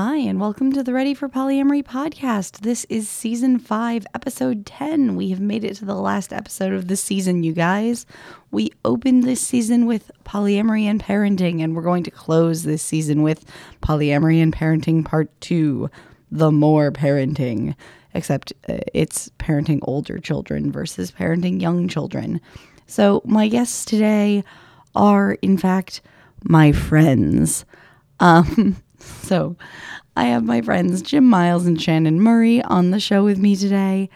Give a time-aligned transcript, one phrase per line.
[0.00, 2.60] Hi, and welcome to the Ready for Polyamory podcast.
[2.60, 5.16] This is season five, episode 10.
[5.16, 8.06] We have made it to the last episode of the season, you guys.
[8.52, 13.22] We opened this season with polyamory and parenting, and we're going to close this season
[13.22, 13.44] with
[13.82, 15.90] polyamory and parenting part two
[16.30, 17.74] the more parenting,
[18.14, 22.40] except uh, it's parenting older children versus parenting young children.
[22.86, 24.44] So, my guests today
[24.94, 26.02] are, in fact,
[26.44, 27.64] my friends.
[28.20, 28.76] Um,
[29.22, 29.56] so
[30.16, 34.10] I have my friends Jim Miles and Shanon Murray on the show with me today.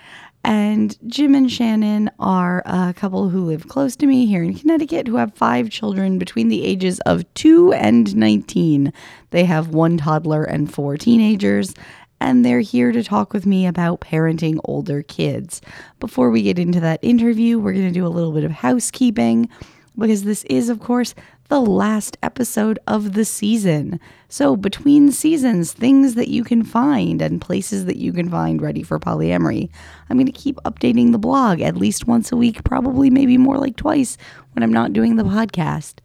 [0.45, 5.07] And Jim and Shanon are a couple who live close to me here in Connecticut
[5.07, 8.93] who have five children between the ages of 2 and 19.
[9.31, 11.75] They have one toddler and four teenagers,
[12.20, 15.61] and they're here to talk with me about parenting older kids.
[16.01, 19.48] Before we get into that interview, we're going to do a little bit of housekeeping
[19.97, 21.15] because this is, of course,
[21.48, 24.01] the last episode of the season.
[24.29, 28.83] So, between seasons, things that you can find and places that you can find ready
[28.83, 29.69] for polyamory.
[30.09, 33.59] I'm going to keep updating the blog at least once a week, probably maybe more
[33.59, 34.17] like twice
[34.53, 35.97] when I'm not doing the podcast.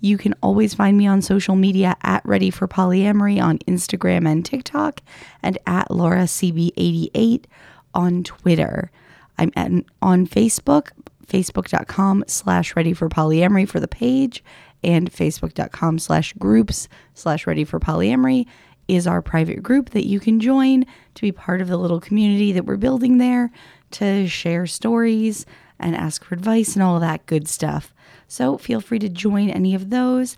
[0.00, 4.44] You can always find me on social media at Ready for Polyamory on Instagram and
[4.44, 5.00] TikTok,
[5.42, 7.46] and at LauraCB88
[7.94, 8.90] on Twitter.
[9.38, 9.70] I'm at,
[10.02, 10.90] on Facebook,
[11.26, 14.44] facebook.com slash ready for polyamory for the page,
[14.84, 18.46] and facebook.com slash groups slash ready for polyamory
[18.86, 22.52] is our private group that you can join to be part of the little community
[22.52, 23.50] that we're building there
[23.90, 25.46] to share stories
[25.78, 27.94] and ask for advice and all that good stuff.
[28.28, 30.36] So feel free to join any of those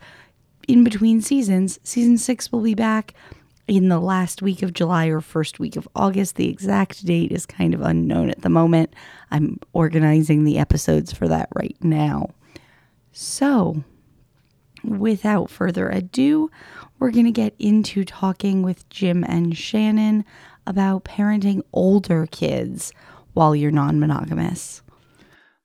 [0.67, 1.79] in between seasons.
[1.83, 3.13] Season six will be back
[3.67, 6.35] in the last week of July or first week of August.
[6.35, 8.93] The exact date is kind of unknown at the moment.
[9.31, 12.29] I'm organizing the episodes for that right now.
[13.11, 13.83] So,
[14.87, 16.49] without further ado,
[16.99, 20.23] we're going to get into talking with Jim and Shanon
[20.65, 22.91] about parenting older kids
[23.33, 24.81] while you're non monogamous.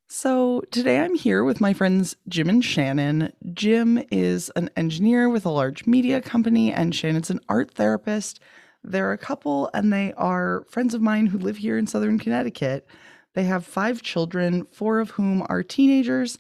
[0.07, 3.33] So, today I'm here with my friends Jim and Shanon.
[3.55, 8.39] Jim is an engineer with a large media company, and Shanon's an art therapist.
[8.85, 12.87] They're a couple, and they are friends of mine who live here in Southern Connecticut.
[13.33, 16.39] They have five children, four of whom are teenagers.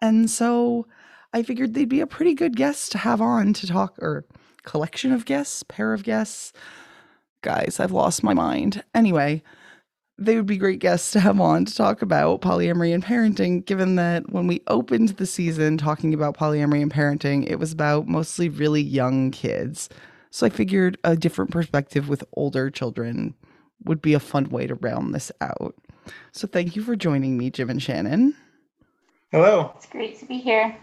[0.00, 0.88] And so,
[1.32, 4.24] I figured they'd be a pretty good guest to have on to talk, or
[4.64, 6.52] collection of guests, pair of guests.
[7.42, 8.84] Guys, I've lost my mind.
[8.94, 9.42] Anyway,
[10.18, 13.96] they would be great guests to have on to talk about polyamory and parenting, given
[13.96, 18.48] that when we opened the season talking about polyamory and parenting, it was about mostly
[18.48, 19.88] really young kids.
[20.30, 23.34] So I figured a different perspective with older children
[23.84, 25.74] would be a fun way to round this out.
[26.30, 28.34] So thank you for joining me, Jim and Shanon.
[29.30, 29.72] Hello.
[29.76, 30.76] It's great to be here.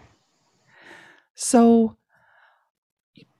[1.42, 1.96] So,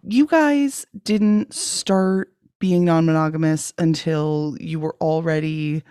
[0.02, 5.82] you guys didn't start being non monogamous until you were already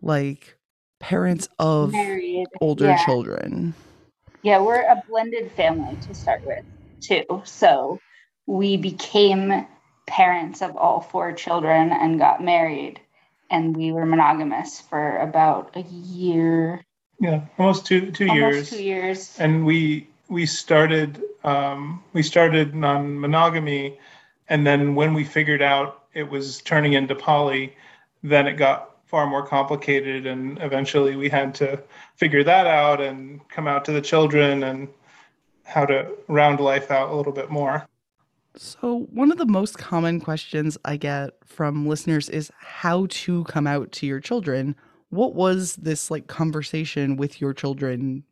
[0.00, 0.56] like
[0.98, 2.46] parents of Married.
[2.62, 3.04] older yeah.
[3.04, 3.74] children.
[4.40, 6.64] Yeah, we're a blended family to start with,
[7.02, 7.42] too.
[7.44, 8.00] So
[8.46, 9.66] we became
[10.06, 12.98] parents of all four children and got married.
[13.50, 16.82] And we were monogamous for about a year.
[17.20, 18.70] Yeah, almost two two almost years.
[18.70, 19.36] two years.
[19.38, 23.98] And we we started um, we started non monogamy,
[24.48, 27.76] and then when we figured out it was turning into poly,
[28.22, 31.82] then it got far more complicated, and eventually we had to
[32.16, 34.88] figure that out and come out to the children and
[35.64, 37.86] how to round life out a little bit more.
[38.56, 43.66] So, one of the most common questions I get from listeners is how to come
[43.66, 44.76] out to your children.
[45.10, 48.24] What was this like conversation with your children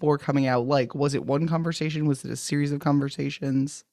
[0.00, 0.94] for coming out like?
[0.94, 2.06] Was it one conversation?
[2.06, 3.84] Was it a series of conversations?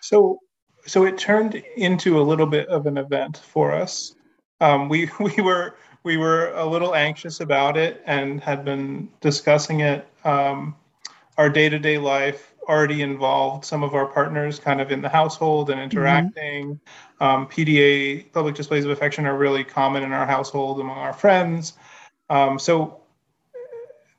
[0.00, 0.38] So
[0.86, 4.14] so it turned into a little bit of an event for us.
[4.60, 9.80] Um, we we were we were a little anxious about it and had been discussing
[9.80, 10.06] it.
[10.24, 10.74] Um,
[11.36, 15.08] our day to day life already involved some of our partners kind of in the
[15.08, 16.74] household and interacting.
[16.74, 17.24] Mm-hmm.
[17.24, 21.72] Um, PDA, public displays of affection, are really common in our household among our friends.
[22.28, 23.00] Um, so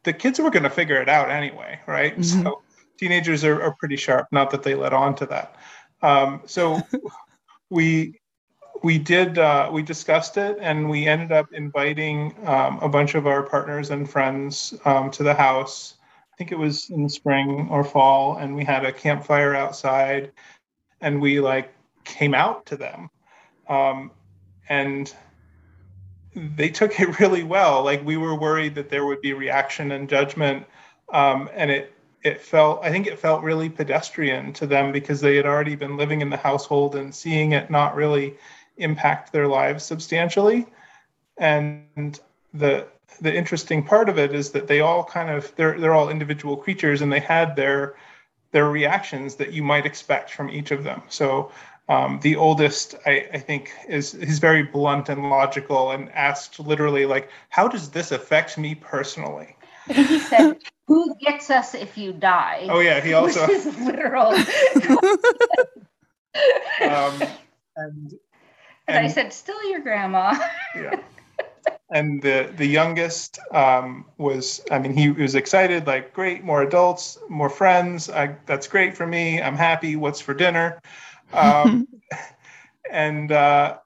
[0.10, 2.18] the kids were going to figure it out anyway, right?
[2.18, 2.42] Mm-hmm.
[2.42, 2.64] So
[2.98, 4.28] teenagers are, are, pretty sharp.
[4.32, 5.56] Not that they let on to that.
[6.02, 6.82] Um, so
[7.70, 8.20] we
[8.82, 13.28] we did uh, we discussed it, and we ended up inviting um, a bunch of
[13.28, 15.94] our partners and friends um, to the house.
[16.34, 20.32] I think it was in the spring or fall, and we had a campfire outside,
[21.02, 21.72] and we like
[22.04, 23.12] came out to them,
[23.68, 24.10] um,
[24.70, 25.14] and
[26.56, 27.84] they took it really well.
[27.84, 30.66] Like we were worried that there would be reaction and judgment,
[31.12, 31.94] um, and it
[32.24, 35.98] it felt i think it felt really pedestrian to them because they had already been
[35.98, 38.36] living in the household and seeing it not really
[38.78, 40.66] impact their lives substantially
[41.38, 42.20] and
[42.54, 42.86] the
[43.22, 46.58] the interesting part of it is that they all kind of they're they're all individual
[46.58, 47.96] creatures and they had their
[48.52, 51.52] their reactions that you might expect from each of them so
[51.90, 57.06] um, the oldest I, I think is he's very blunt and logical and asked literally
[57.06, 59.56] like how does this affect me personally?
[59.88, 60.58] He said
[60.88, 62.68] who gets us if you die?
[62.70, 64.34] Oh yeah he also which is literal.
[66.82, 67.22] Um,
[67.76, 68.14] and,
[68.88, 70.40] and i said still your grandma.
[70.76, 71.02] Yeah.
[71.92, 77.18] And the the youngest um, was i mean he was excited like great more adults
[77.30, 78.12] more friends.
[78.12, 79.42] I, that's great for me.
[79.42, 79.96] I'm happy.
[79.96, 80.80] What's for dinner
[81.34, 81.88] um,
[82.92, 83.78] and uh,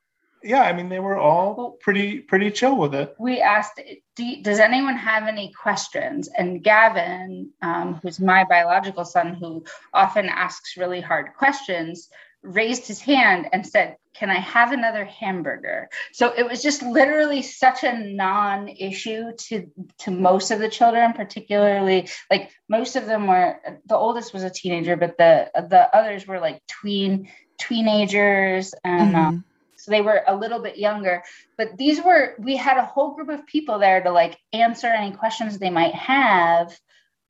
[0.43, 3.15] yeah i mean they were all pretty pretty chill with it.
[3.19, 3.79] We asked
[4.15, 6.29] do, does anyone have any questions?
[6.37, 9.63] And gavin um, who's my biological son who
[9.93, 12.09] often asks really hard questions
[12.43, 15.89] raised his hand and said, Can I have another hamburger?
[16.11, 21.13] So it was just literally such a non issue to, to most of the children,
[21.13, 26.27] particularly like most of them were the oldest was a teenager, but the, the others
[26.27, 29.15] were like tween teenagers and mm-hmm.
[29.15, 29.45] um,
[29.75, 31.23] so they were a little bit younger
[31.57, 35.15] but these were we had a whole group of people there to like answer any
[35.15, 36.77] questions they might have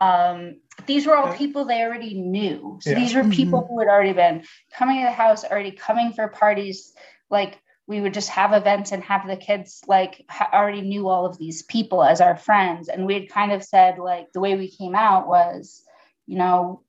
[0.04, 2.78] um, these were all people they already knew.
[2.82, 3.00] So yeah.
[3.00, 3.74] these were people mm-hmm.
[3.74, 4.44] who had already been
[4.78, 6.94] coming to the house, already coming for parties.
[7.30, 11.26] Like we would just have events and have the kids like ha- already knew all
[11.26, 12.90] of these people as our friends.
[12.90, 15.84] And we had kind of said, like, the way we came out was,
[16.28, 16.82] you know,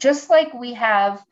[0.00, 1.22] just like we have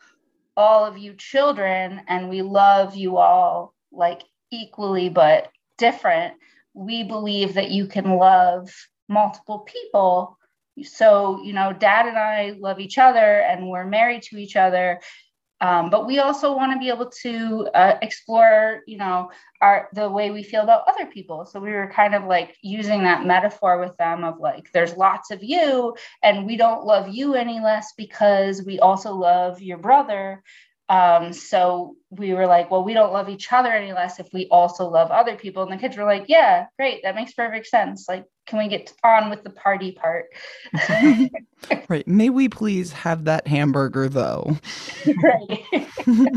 [0.56, 6.34] all of you children and we love you all like equally but different,
[6.74, 8.72] we believe that you can love
[9.08, 10.38] multiple people
[10.82, 15.00] so you know dad and i love each other and we're married to each other.
[15.60, 19.30] Um, but we also want to be able to uh, explore you know
[19.60, 21.44] our the way we feel about other people.
[21.46, 25.30] So we were kind of like using that metaphor with them of like there's lots
[25.30, 30.42] of you and we don't love you any less because we also love your brother
[30.92, 34.46] um, so we were like, well, we don't love each other any less if we
[34.50, 35.62] also love other people.
[35.62, 37.02] And the kids were like, yeah, great.
[37.02, 38.04] That makes perfect sense.
[38.10, 40.26] Like, can we get on with the party part?
[41.88, 42.06] right.
[42.06, 44.58] May we please have that hamburger though?
[45.22, 45.64] right.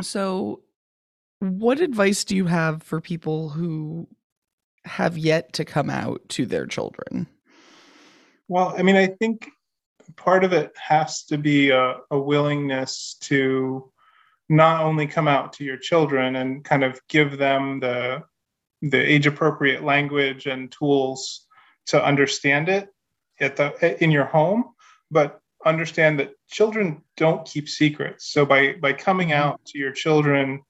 [0.00, 0.62] so,
[1.38, 4.08] what advice do you have for people who
[4.84, 7.28] have yet to come out to their children?
[8.48, 9.48] Well, I mean, I think
[10.16, 13.90] part of it has to be a, a willingness to
[14.48, 18.22] not only come out to your children and kind of give them the
[18.82, 21.46] the age appropriate language and tools
[21.86, 22.88] to understand it
[23.40, 24.64] at the in your home
[25.10, 29.40] but understand that children don't keep secrets so by by coming mm-hmm.
[29.40, 30.62] out to your children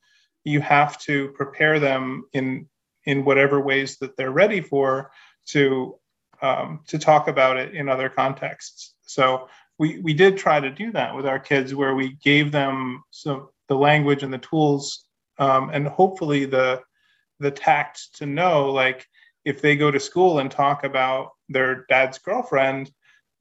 [0.44, 2.66] you have to prepare them in
[3.04, 5.10] in whatever ways that they're ready for
[5.46, 5.96] to
[6.42, 9.48] um, to talk about it in other contexts so
[9.78, 13.48] we we did try to do that with our kids, where we gave them some
[13.68, 15.04] the language and the tools,
[15.38, 16.82] um, and hopefully the
[17.40, 19.06] the tact to know like
[19.44, 22.90] if they go to school and talk about their dad's girlfriend,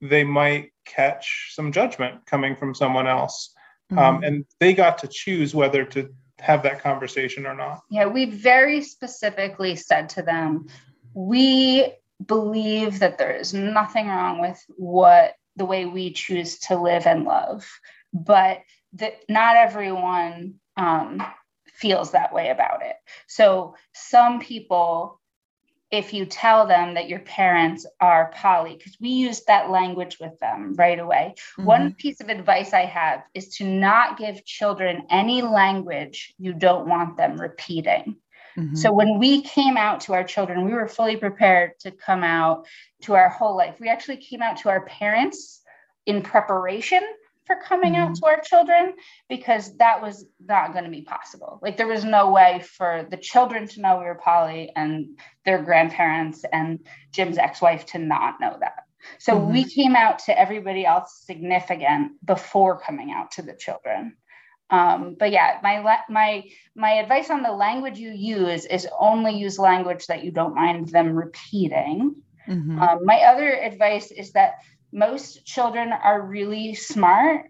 [0.00, 3.52] they might catch some judgment coming from someone else.
[3.90, 4.06] Um, mm-hmm.
[4.16, 7.80] Um, and they got to choose whether to have that conversation or not.
[7.90, 10.68] Yeah, we very specifically said to them,
[11.14, 11.92] we
[12.24, 17.24] believe that there is nothing wrong with what the way we choose to live and
[17.24, 17.66] love.
[18.12, 18.62] But
[18.94, 21.22] that not everyone um,
[21.74, 22.96] feels that way about it.
[23.26, 25.20] So some people,
[25.90, 30.38] if you tell them that your parents are poly, because we use that language with
[30.38, 31.34] them right away.
[31.36, 31.64] Mm-hmm.
[31.64, 36.88] One piece of advice I have is to not give children any language you don't
[36.88, 38.16] want them repeating.
[38.56, 38.76] Mm-hmm.
[38.76, 42.66] So when we came out to our children, we were fully prepared to come out
[43.02, 43.76] to our whole life.
[43.80, 45.60] We actually came out to our parents
[46.06, 47.02] in preparation
[47.46, 48.10] for coming mm-hmm.
[48.10, 48.94] out to our children
[49.28, 51.60] because that was not going to be possible.
[51.62, 55.62] Like there was no way for the children to know we were poly and their
[55.62, 56.80] grandparents and
[57.12, 58.84] Jim's ex-wife to not know that.
[59.18, 59.52] So mm-hmm.
[59.52, 64.16] we came out to everybody else significant before coming out to the children.
[64.70, 66.44] Um, but yeah, my my
[66.74, 70.88] my advice on the language you use is only use language that you don't mind
[70.88, 72.16] them repeating.
[72.48, 72.80] Mm-hmm.
[72.80, 74.54] Um, my other advice is that
[74.92, 77.46] most children are really smart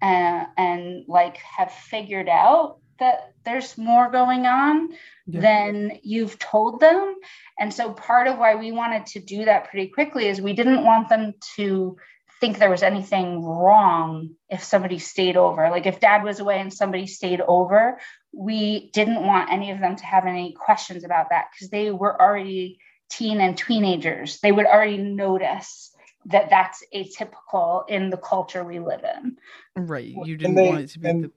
[0.00, 4.90] and, uh, and like have figured out that there's more going on
[5.26, 5.40] yeah.
[5.40, 7.14] than you've told them.
[7.58, 10.84] And so part of why we wanted to do that pretty quickly is we didn't
[10.84, 11.96] want them to
[12.40, 15.68] think there was anything wrong if somebody stayed over.
[15.70, 18.00] Like if dad was away and somebody stayed over,
[18.32, 22.20] we didn't want any of them to have any questions about that because they were
[22.20, 22.78] already
[23.10, 24.40] teen and teenagers.
[24.40, 25.92] They would already notice
[26.26, 29.36] that that's atypical in the culture we live in.
[29.76, 30.14] Right.
[30.24, 31.30] You didn't they, want it to be and, the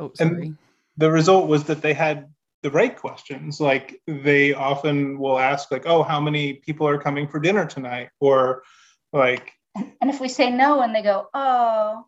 [0.00, 0.54] Oh, sorry.
[0.96, 2.32] the result was that they had
[2.62, 3.60] the right questions.
[3.60, 8.08] Like they often will ask, like, "Oh, how many people are coming for dinner tonight?"
[8.18, 8.62] Or
[9.12, 12.06] like, and if we say no, and they go, "Oh."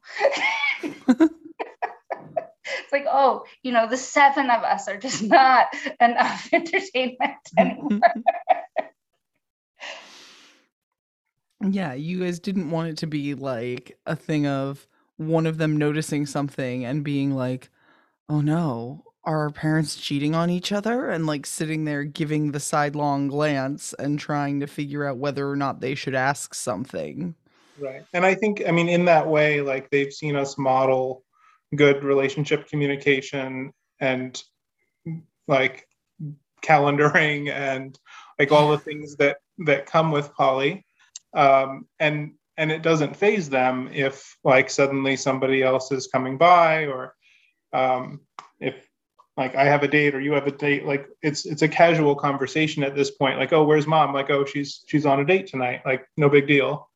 [2.82, 5.66] it's like, oh, you know, the seven of us are just not
[6.00, 8.00] enough entertainment anymore.
[11.60, 15.76] yeah, you guys didn't want it to be like a thing of one of them
[15.76, 17.70] noticing something and being like,
[18.28, 21.08] oh no, are our parents cheating on each other?
[21.08, 25.56] And like sitting there giving the sidelong glance and trying to figure out whether or
[25.56, 27.34] not they should ask something.
[27.82, 28.04] Right.
[28.14, 31.24] And I think, I mean, in that way, like they've seen us model
[31.74, 34.40] good relationship communication and
[35.48, 35.88] like
[36.62, 37.98] calendaring and
[38.38, 40.84] like all the things that that come with poly
[41.34, 46.86] um, and and it doesn't faze them if like suddenly somebody else is coming by
[46.86, 47.14] or
[47.72, 48.20] um,
[48.60, 48.86] if
[49.36, 52.14] like I have a date or you have a date, like it's it's a casual
[52.14, 53.38] conversation at this point.
[53.38, 54.12] Like, oh, where's mom?
[54.12, 55.80] Like, oh, she's she's on a date tonight.
[55.86, 56.90] Like, no big deal.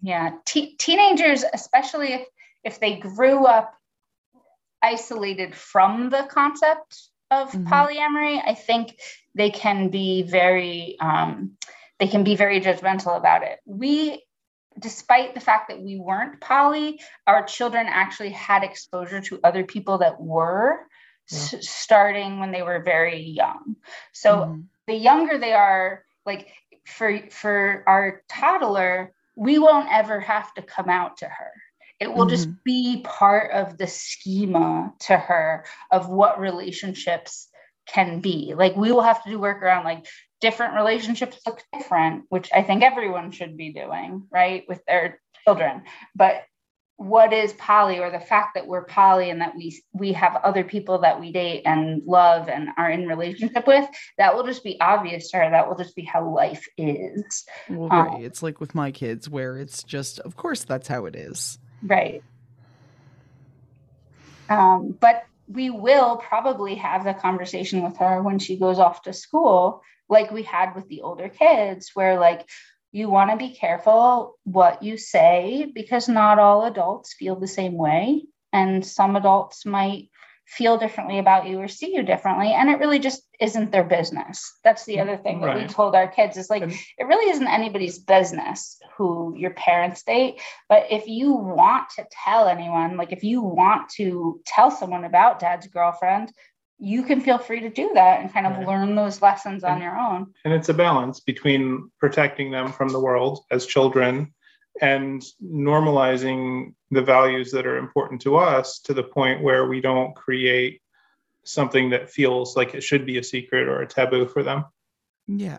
[0.00, 2.26] Yeah, Te- teenagers, especially if
[2.64, 3.74] if they grew up
[4.82, 7.66] isolated from the concept of mm-hmm.
[7.66, 8.98] polyamory, I think
[9.34, 11.56] they can be very um,
[11.98, 13.58] they can be very judgmental about it.
[13.64, 14.24] We
[14.78, 19.98] despite the fact that we weren't poly, our children actually had exposure to other people
[19.98, 20.78] that were
[21.30, 21.38] yeah.
[21.38, 23.76] s- starting when they were very young.
[24.12, 24.60] So mm-hmm.
[24.86, 26.52] the younger they are, like
[26.86, 31.52] for for our toddler, we won't ever have to come out to her.
[32.00, 32.30] It will mm-hmm.
[32.30, 37.48] just be part of the schema to her of what relationships
[37.86, 38.54] can be.
[38.54, 40.06] Like we will have to do work around like
[40.40, 45.82] different relationships look different, which I think everyone should be doing, right, with their children.
[46.14, 46.42] But
[46.98, 50.64] what is poly or the fact that we're poly and that we we have other
[50.64, 53.88] people that we date and love and are in relationship with
[54.18, 55.48] that will just be obvious to her.
[55.48, 57.46] That will just be how life is.
[57.70, 61.06] Well, um, right it's like with my kids where it's just of course that's how
[61.06, 61.60] it is.
[61.84, 62.24] Right.
[64.48, 69.12] Um, but we will probably have the conversation with her when she goes off to
[69.12, 72.48] school like we had with the older kids where like
[72.92, 77.76] you want to be careful what you say because not all adults feel the same
[77.76, 78.24] way.
[78.52, 80.08] And some adults might
[80.48, 84.50] feel differently about you or see you differently and it really just isn't their business.
[84.64, 85.68] That's the other thing that right.
[85.68, 90.02] we told our kids is like and, it really isn't anybody's business who your parents
[90.04, 90.40] date.
[90.66, 95.38] But if you want to tell anyone like if you want to tell someone about
[95.38, 96.32] dad's girlfriend
[96.78, 98.66] you can feel free to do that and kind of right.
[98.66, 100.32] learn those lessons and, on your own.
[100.44, 104.32] And it's a balance between protecting them from the world as children
[104.80, 110.14] and normalizing the values that are important to us to the point where we don't
[110.14, 110.80] create
[111.44, 114.64] something that feels like it should be a secret or a taboo for them.
[115.26, 115.58] Yeah.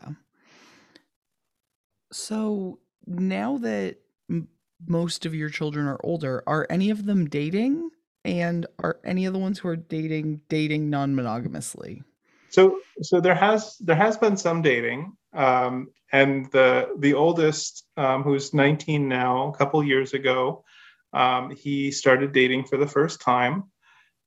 [2.11, 3.97] So now that
[4.29, 4.47] m-
[4.87, 7.89] most of your children are older, are any of them dating?
[8.25, 12.03] And are any of the ones who are dating dating non-monogamously?
[12.49, 18.23] So so there has there has been some dating um, and the the oldest um,
[18.23, 20.63] who's 19 now a couple years ago
[21.13, 23.65] um, he started dating for the first time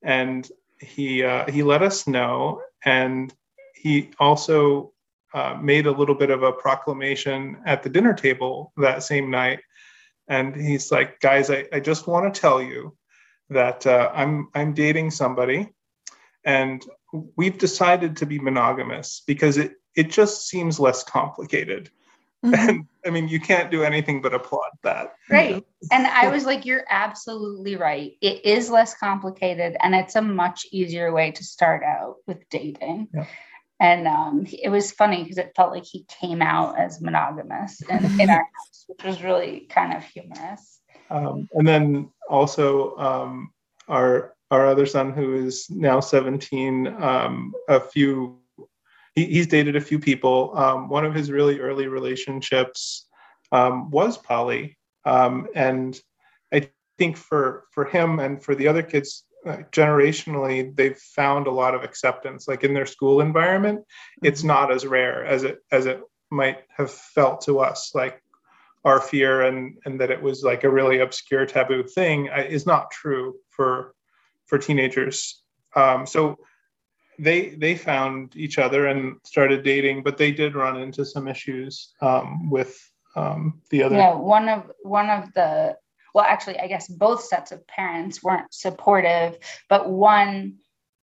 [0.02, 0.48] and
[0.80, 3.34] he uh, he let us know and
[3.74, 4.92] he also
[5.34, 9.60] uh, made a little bit of a proclamation at the dinner table that same night
[10.28, 12.96] and he's like guys i, I just want to tell you
[13.52, 15.72] that uh, I'm I'm dating somebody,
[16.44, 16.84] and
[17.36, 21.90] we've decided to be monogamous because it it just seems less complicated.
[22.44, 22.68] Mm-hmm.
[22.68, 25.14] And I mean, you can't do anything but applaud that.
[25.30, 25.64] Right.
[25.92, 28.12] And I was like, you're absolutely right.
[28.20, 33.08] It is less complicated and it's a much easier way to start out with dating.
[33.14, 33.26] Yeah.
[33.78, 38.20] And um, it was funny because it felt like he came out as monogamous in,
[38.20, 40.80] in our house, which was really kind of humorous.
[41.12, 43.52] Um, and then also um,
[43.88, 48.38] our our other son, who is now 17, um, a few
[49.14, 50.52] he, he's dated a few people.
[50.56, 53.06] Um, one of his really early relationships
[53.50, 55.98] um, was poly, um, and
[56.52, 61.50] I think for for him and for the other kids uh, generationally they've found a
[61.50, 64.26] lot of acceptance like in their school environment mm-hmm.
[64.26, 66.00] it's not as rare as it as it
[66.30, 68.21] might have felt to us like
[68.84, 72.90] our fear and and that it was like a really obscure taboo thing is not
[72.90, 73.94] true for
[74.46, 75.42] for teenagers.
[75.74, 76.38] Um, so
[77.18, 81.92] they they found each other and started dating but they did run into some issues
[82.00, 82.78] um, with
[83.16, 85.76] um, the other yeah one of one of the
[86.14, 89.36] well actually i guess both sets of parents weren't supportive
[89.68, 90.54] but one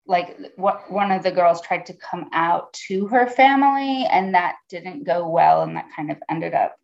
[0.06, 4.56] like what one of the girls tried to come out to her family and that
[4.70, 6.77] didn't go well and that kind of ended up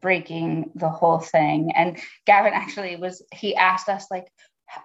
[0.00, 4.26] breaking the whole thing and gavin actually was he asked us like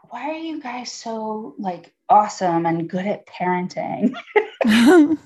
[0.09, 4.15] why are you guys so like awesome and good at parenting
[4.63, 5.17] he was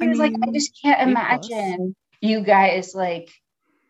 [0.00, 3.30] mean, like i just can't imagine you guys like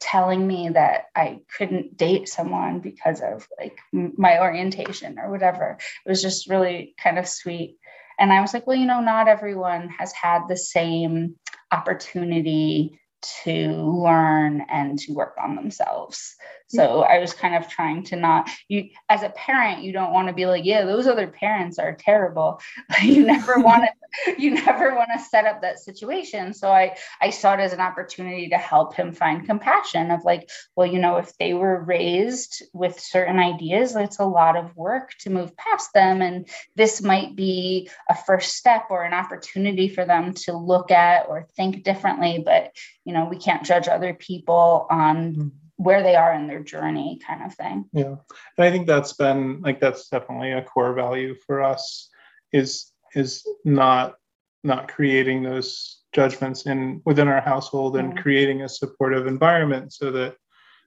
[0.01, 5.79] telling me that I couldn't date someone because of like my orientation or whatever.
[6.05, 7.77] It was just really kind of sweet.
[8.19, 11.37] And I was like, well, you know, not everyone has had the same
[11.71, 13.01] opportunity
[13.43, 16.37] to learn and to work on themselves.
[16.69, 20.29] So I was kind of trying to not you as a parent, you don't want
[20.29, 22.61] to be like, yeah, those other parents are terrible.
[23.03, 26.53] you never want to you never want to set up that situation.
[26.53, 30.51] So I I saw it as an opportunity to help him find compassion of like,
[30.77, 35.13] well, you know, if they were raised with certain ideas, it's a lot of work
[35.21, 36.21] to move past them.
[36.21, 41.29] And this might be a first step or an opportunity for them to look at
[41.29, 42.43] or think differently.
[42.45, 45.49] But you know, we can't judge other people on mm-hmm
[45.79, 48.15] where they are in their journey kind of thing yeah
[48.57, 52.11] and i think that's been like that's definitely a core value for us
[52.53, 54.17] is is not
[54.65, 58.23] not creating those judgments in within our household and mm-hmm.
[58.23, 60.35] creating a supportive environment so that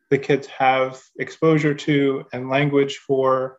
[0.10, 3.58] the kids have exposure to and language for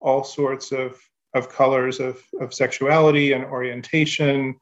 [0.00, 1.00] all sorts of
[1.34, 4.54] of colors of, of sexuality and orientation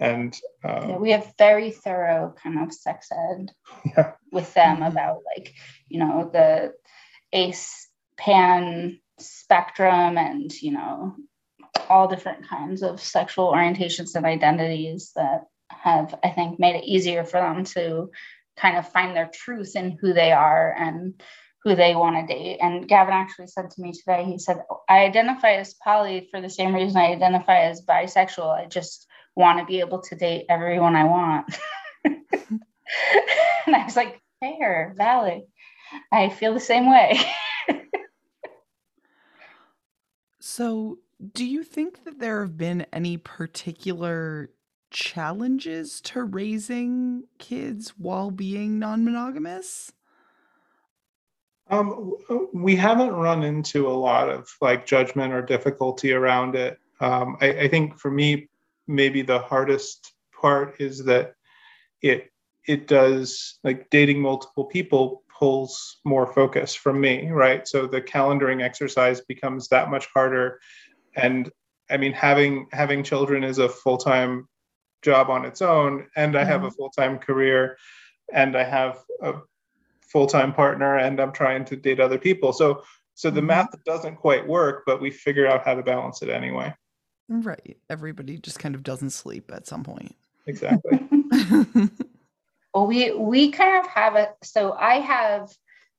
[0.00, 0.34] and
[0.64, 3.50] uh, yeah, we have very thorough kind of sex ed
[3.84, 4.12] yeah.
[4.32, 4.86] with them mm-hmm.
[4.86, 5.52] about like
[5.88, 6.72] you know the
[7.32, 11.14] ace pan spectrum and you know
[11.88, 17.24] all different kinds of sexual orientations and identities that have i think made it easier
[17.24, 18.10] for them to
[18.56, 21.22] kind of find their truth in who they are and
[21.62, 22.58] who they want to date.
[22.60, 26.48] And Gavin actually said to me today, he said, I identify as poly for the
[26.48, 28.48] same reason I identify as bisexual.
[28.48, 31.56] I just want to be able to date everyone I want.
[32.04, 35.42] and I was like, fair, valid.
[36.12, 37.20] I feel the same way.
[40.40, 40.98] so,
[41.32, 44.50] do you think that there have been any particular
[44.90, 49.92] challenges to raising kids while being non monogamous?
[51.68, 52.14] Um,
[52.52, 56.78] we haven't run into a lot of like judgment or difficulty around it.
[57.00, 58.48] Um, I, I, think for me,
[58.90, 61.34] maybe the hardest part is that
[62.02, 62.30] it
[62.66, 68.62] it does like dating multiple people pulls more focus from me right so the calendaring
[68.62, 70.60] exercise becomes that much harder
[71.14, 71.50] and
[71.90, 74.46] i mean having having children is a full-time
[75.02, 76.76] job on its own and i have a mm-hmm.
[76.76, 77.76] full-time career
[78.32, 79.34] and i have a
[80.02, 82.82] full-time partner and i'm trying to date other people so
[83.14, 83.48] so the mm-hmm.
[83.48, 86.72] math doesn't quite work but we figure out how to balance it anyway
[87.30, 87.78] Right.
[87.88, 90.16] Everybody just kind of doesn't sleep at some point.
[90.46, 91.08] Exactly.
[92.74, 95.48] well, we we kind of have a so I have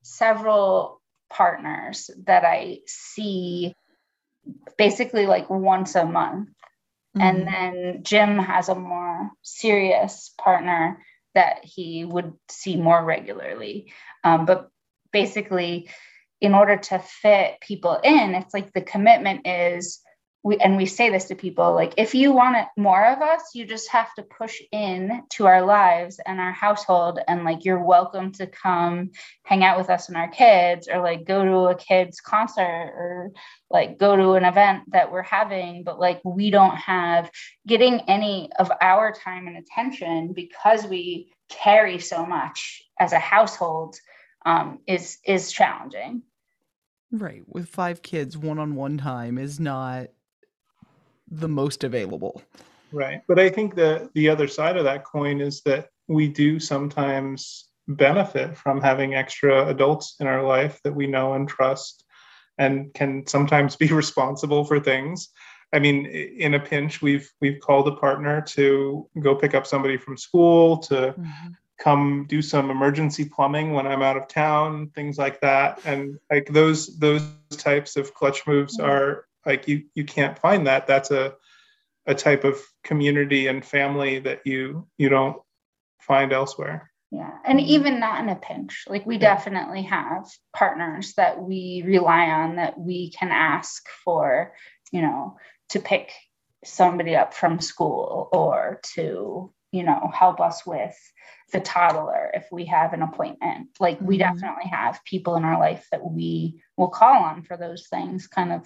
[0.04, 3.74] several partners that I see
[4.78, 6.50] basically like once a month.
[7.16, 7.22] Mm-hmm.
[7.22, 11.02] And then Jim has a more serious partner
[11.34, 13.94] that he would see more regularly.
[14.24, 14.70] Um, but
[15.14, 15.90] basically,
[16.42, 20.00] in order to fit people in, it's like the commitment is
[20.44, 23.42] we and we say this to people like if you want it, more of us
[23.54, 27.84] you just have to push in to our lives and our household and like you're
[27.84, 29.12] welcome to come
[29.44, 33.32] hang out with us and our kids or like go to a kids concert or
[33.72, 35.84] like go to an event that we're having.
[35.84, 37.32] But like we don't have
[37.68, 43.96] getting any of our time and attention because we carry so much as a household
[44.46, 46.24] um, is is challenging.
[47.12, 47.44] Right.
[47.46, 50.08] With five kids one-on-one time is not
[51.32, 52.44] the most available.
[52.92, 53.22] Right.
[53.28, 57.70] But I think the the other side of that coin is that we do sometimes
[57.88, 62.04] benefit from having extra adults in our life that we know and trust
[62.58, 65.30] and can sometimes be responsible for things.
[65.74, 69.96] I mean, in a pinch, we've we've called a partner to go pick up somebody
[69.96, 71.48] from school, to mm-hmm.
[71.80, 75.80] come do some emergency plumbing when I'm out of town, things like that.
[75.86, 80.88] And like those those types of clutch moves are like you you can't find that.
[80.88, 81.36] That's a
[82.06, 85.38] a type of community and family that you you don't
[86.00, 86.92] find elsewhere.
[87.12, 88.86] Yeah and even not in a pinch.
[88.88, 89.36] Like we yeah.
[89.36, 94.54] definitely have partners that we rely on that we can ask for
[94.92, 95.38] you know
[95.70, 96.12] to pick
[96.64, 100.96] somebody up from school or to you know help us with
[101.52, 103.70] the toddler if we have an appointment.
[103.80, 104.34] Like we mm-hmm.
[104.34, 108.54] definitely have people in our life that we will call on for those things kind
[108.54, 108.66] of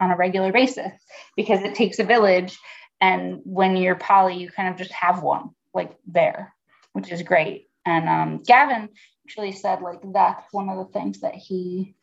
[0.00, 0.92] on a regular basis
[1.36, 2.58] because it takes a village.
[3.00, 6.54] And when you're poly you kind of just have one like there
[6.94, 7.68] which is great.
[7.84, 8.88] And um, gavin
[9.26, 11.94] actually said like that's one of the things that he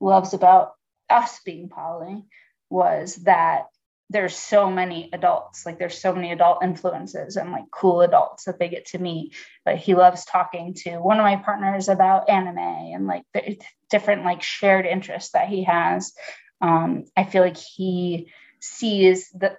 [0.00, 0.72] loves about
[1.08, 2.24] us being poly
[2.70, 3.66] was that
[4.10, 8.58] there's so many adults like there's so many adult influences and like cool adults that
[8.58, 9.34] they get to meet.
[9.64, 13.58] But he loves talking to one of my partners about anime and like the
[13.90, 16.12] different like shared interests that he has.
[16.60, 19.56] Um, i feel like he sees the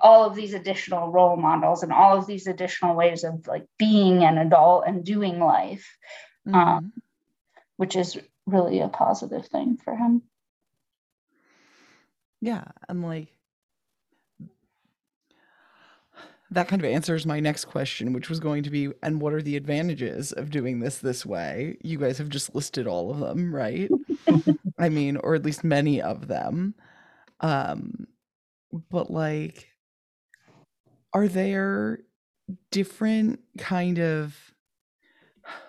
[0.00, 4.24] all of these additional role models and all of these additional ways of like being
[4.24, 5.96] an adult and doing life
[6.46, 6.60] um, mm-hmm.
[6.60, 6.92] um,
[7.76, 10.22] which is really a positive thing for him.
[12.40, 13.35] Yeah i'm like
[16.50, 19.42] that kind of answers my next question, which was going to be, and what are
[19.42, 21.76] the advantages of doing this this way?
[21.82, 23.90] You guys have just listed all of them, right?
[24.78, 26.74] I mean, or at least many of them.
[27.40, 28.06] Um,
[28.90, 29.68] but like,
[31.12, 32.00] are there
[32.70, 34.36] different kind of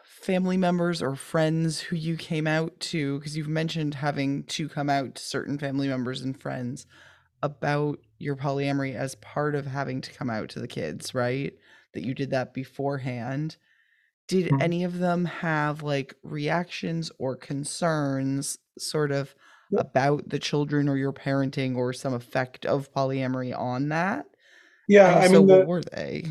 [0.03, 3.17] family members or friends who you came out to?
[3.17, 6.85] Because you've mentioned having to come out to certain family members and friends
[7.41, 11.53] about your polyamory as part of having to come out to the kids, right?
[11.93, 13.57] That you did that beforehand.
[14.27, 14.61] Did mm-hmm.
[14.61, 19.33] any of them have like reactions or concerns sort of
[19.71, 19.81] yep.
[19.81, 24.25] about the children or your parenting or some effect of polyamory on that?
[24.87, 26.25] Yeah, and I so mean, the, what were they?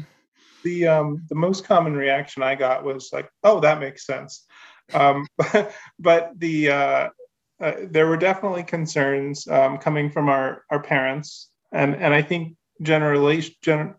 [0.64, 4.46] The um the most common reaction I got was like, "Oh, that makes sense."
[4.94, 5.26] Um,
[5.98, 7.08] but, the uh,
[7.60, 12.56] uh, there were definitely concerns um, coming from our our parents and and I think
[12.82, 13.94] generally gen,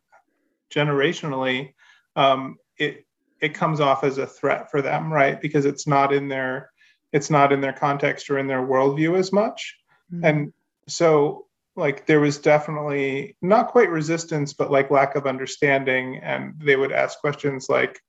[0.73, 1.73] generationally,
[2.15, 3.05] um, it
[3.39, 5.39] it comes off as a threat for them, right?
[5.39, 6.71] Because it's not in their
[7.13, 9.77] it's not in their context or in their worldview as much,
[10.13, 10.25] mm-hmm.
[10.25, 10.53] and
[10.87, 16.75] so like there was definitely not quite resistance, but like lack of understanding, and they
[16.75, 17.99] would ask questions like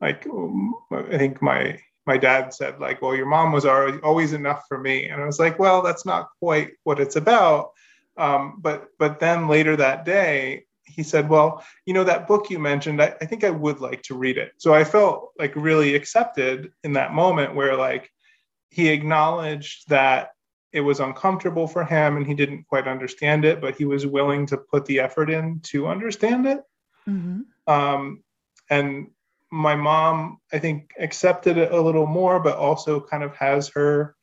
[0.00, 0.26] like
[0.92, 4.78] I think my my dad said like well your mom was always always enough for
[4.78, 7.70] me and i was like well that's not quite what it's about
[8.16, 12.58] um, but but then later that day, he said, "Well, you know that book you
[12.58, 13.02] mentioned.
[13.02, 16.72] I, I think I would like to read it." So I felt like really accepted
[16.82, 18.10] in that moment, where like
[18.70, 20.30] he acknowledged that
[20.72, 24.44] it was uncomfortable for him and he didn't quite understand it, but he was willing
[24.44, 26.60] to put the effort in to understand it.
[27.08, 27.42] Mm-hmm.
[27.72, 28.24] Um,
[28.68, 29.10] and
[29.52, 34.13] my mom, I think, accepted it a little more, but also kind of has her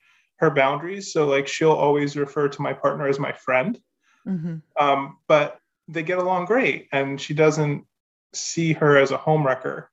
[0.41, 1.13] her boundaries.
[1.13, 3.79] So like she'll always refer to my partner as my friend,
[4.27, 4.57] mm-hmm.
[4.83, 7.85] um, but they get along great, and she doesn't
[8.33, 9.85] see her as a homewrecker,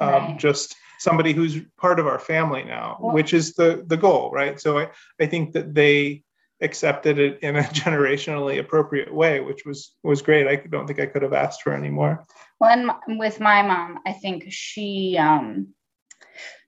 [0.00, 0.38] um, right.
[0.38, 4.60] just somebody who's part of our family now, well, which is the the goal, right?
[4.60, 4.90] So I
[5.20, 6.22] I think that they
[6.62, 10.46] accepted it in a generationally appropriate way, which was was great.
[10.46, 12.26] I don't think I could have asked for any more.
[12.60, 15.74] Well, and with my mom, I think she um,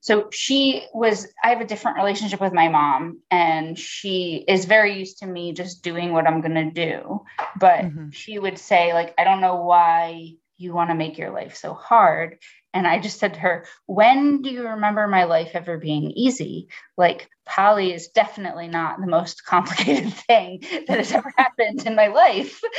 [0.01, 4.99] so she was i have a different relationship with my mom and she is very
[4.99, 7.25] used to me just doing what i'm going to do.
[7.59, 8.11] But mm-hmm.
[8.11, 11.75] she would say like i don't know why you want to make your life so
[11.75, 12.39] hard.
[12.75, 16.69] And i just said to her when do you remember my life ever being easy?
[16.97, 22.09] Like poly is definitely not the most complicated thing that has ever happened in my
[22.09, 22.61] life.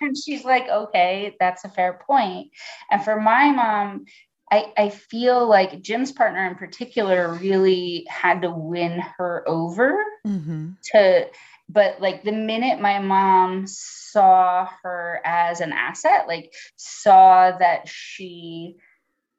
[0.00, 2.48] And she's like okay that's a fair point.
[2.90, 4.06] And for my mom
[4.50, 10.72] I, I feel like Jim's partner in particular really had to win her over mm-hmm.
[10.92, 11.26] to
[11.68, 18.76] but like the minute my mom saw her as an asset like saw that she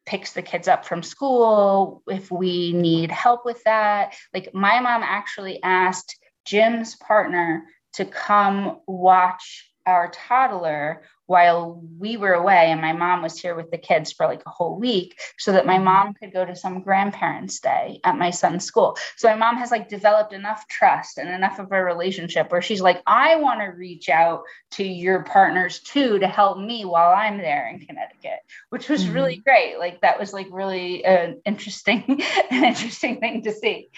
[0.06, 5.04] picks the kids up from school if we need help with that like my mom
[5.04, 12.93] actually asked jim's partner to come watch our toddler while we were away and my
[12.93, 15.86] mom was here with the kids for like a whole week so that my mm-hmm.
[15.86, 19.71] mom could go to some grandparents day at my son's school so my mom has
[19.71, 23.67] like developed enough trust and enough of a relationship where she's like i want to
[23.67, 28.89] reach out to your partners too to help me while i'm there in connecticut which
[28.89, 29.13] was mm-hmm.
[29.13, 32.04] really great like that was like really an interesting
[32.52, 33.89] an interesting thing to see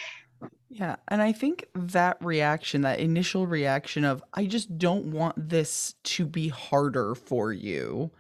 [0.72, 5.96] Yeah, and I think that reaction, that initial reaction of, I just don't want this
[6.04, 8.12] to be harder for you,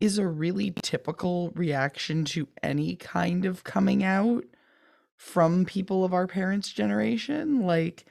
[0.00, 4.44] is a really typical reaction to any kind of coming out
[5.16, 7.60] from people of our parents' generation.
[7.62, 8.06] Like,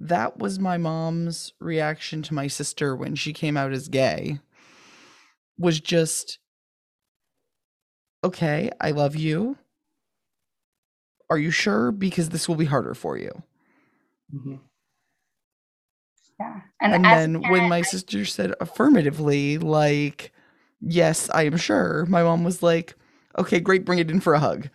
[0.00, 4.40] that was my mom's reaction to my sister when she came out as gay,
[5.58, 6.38] was just,
[8.24, 9.56] okay, I love you.
[11.30, 11.90] Are you sure?
[11.92, 13.42] Because this will be harder for you.
[14.34, 14.60] Mhm.
[16.38, 16.60] Yeah.
[16.80, 20.32] And, as a then when my I- sister said affirmatively, like,
[20.80, 22.94] yes, I am sure, my mom was like,
[23.38, 24.68] okay, great, bring it in for a hug.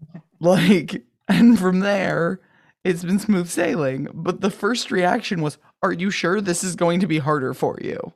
[0.42, 2.40] Like, and from there,
[2.82, 4.08] it's been smooth sailing.
[4.14, 7.78] But the first reaction was, are you sure this is going to be harder for
[7.82, 8.14] you?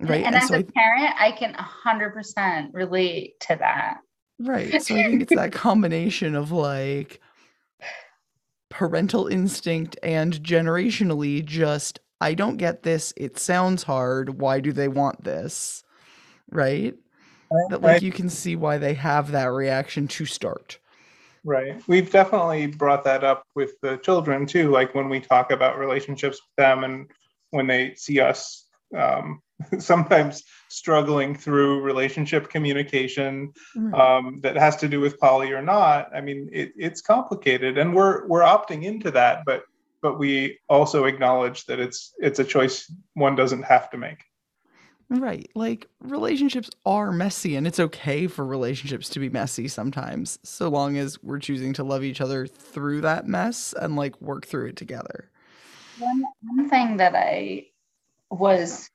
[0.00, 0.24] Right.
[0.24, 3.98] And, as so a I, parent, I can 100% relate to that.
[4.38, 4.82] Right.
[4.82, 7.20] So I think it's that combination of like
[8.70, 13.14] parental instinct and generationally just, I don't get this.
[13.16, 14.40] It sounds hard.
[14.40, 15.84] Why do they want this?
[16.50, 16.94] Right.
[17.70, 20.78] That like you can see why they have that reaction to start.
[21.44, 21.80] Right.
[21.86, 26.38] We've definitely brought that up with the children too, like when we talk about relationships
[26.38, 27.10] with them and
[27.50, 28.66] when they see us
[28.96, 29.40] um,
[29.78, 34.16] sometimes struggling through relationship communication Right.
[34.16, 36.14] um, that has to do with poly or not.
[36.14, 39.64] I mean, it, it's complicated, and we're we're opting into that, but
[40.02, 44.24] but we also acknowledge that it's it's a choice one doesn't have to make.
[45.10, 45.50] Right.
[45.54, 50.96] Like relationships are messy and it's okay for relationships to be messy sometimes, so long
[50.96, 54.76] as we're choosing to love each other through that mess and like work through it
[54.76, 55.30] together.
[55.98, 57.66] One, one thing that I
[58.30, 58.90] was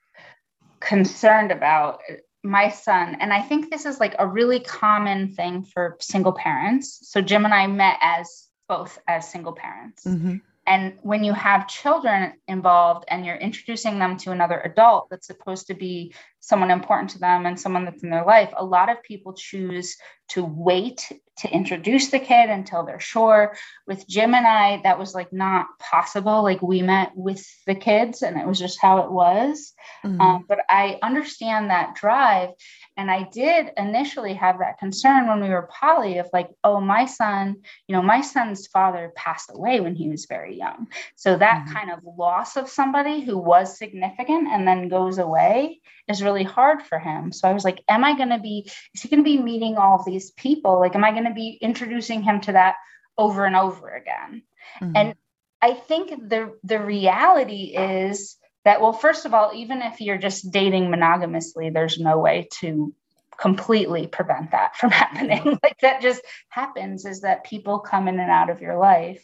[0.80, 2.02] concerned about
[2.44, 7.00] my son, and I think this is like a really common thing for single parents.
[7.10, 10.04] So Jim and I met as both as single parents.
[10.04, 15.28] hmm And when you have children involved and you're introducing them to another adult that's
[15.28, 18.90] supposed to be someone important to them and someone that's in their life, a lot
[18.90, 19.98] of people choose
[20.30, 23.56] to wait to introduce the kid until they're sure.
[23.88, 26.44] With Jim and I, that was like not possible.
[26.44, 29.74] Like we met with the kids and it was just how it was.
[30.04, 30.20] Mm-hmm.
[30.20, 32.50] Um, but I understand that drive.
[32.98, 37.06] And I did initially have that concern when we were poly of like, oh, my
[37.06, 37.56] son,
[37.88, 40.88] you know, my son's father passed away when he was very young.
[41.16, 41.74] So that Mhm.
[41.74, 45.80] kind of loss of somebody who was significant and then goes away
[46.10, 47.32] is really hard for him.
[47.32, 49.78] So I was like, am I going to be, is he going to be meeting
[49.78, 50.80] all of these people?
[50.80, 52.76] Like, am I going to be introducing him to that
[53.18, 54.44] over and over again?
[54.82, 54.92] Mhm.
[54.96, 55.16] And
[55.62, 60.52] I think the the reality is that well, first of all, even if you're just
[60.52, 62.94] dating monogamously, there's no way to
[63.40, 65.60] completely prevent that from happening.
[65.64, 69.24] like that just happens is that people come in and out of your life.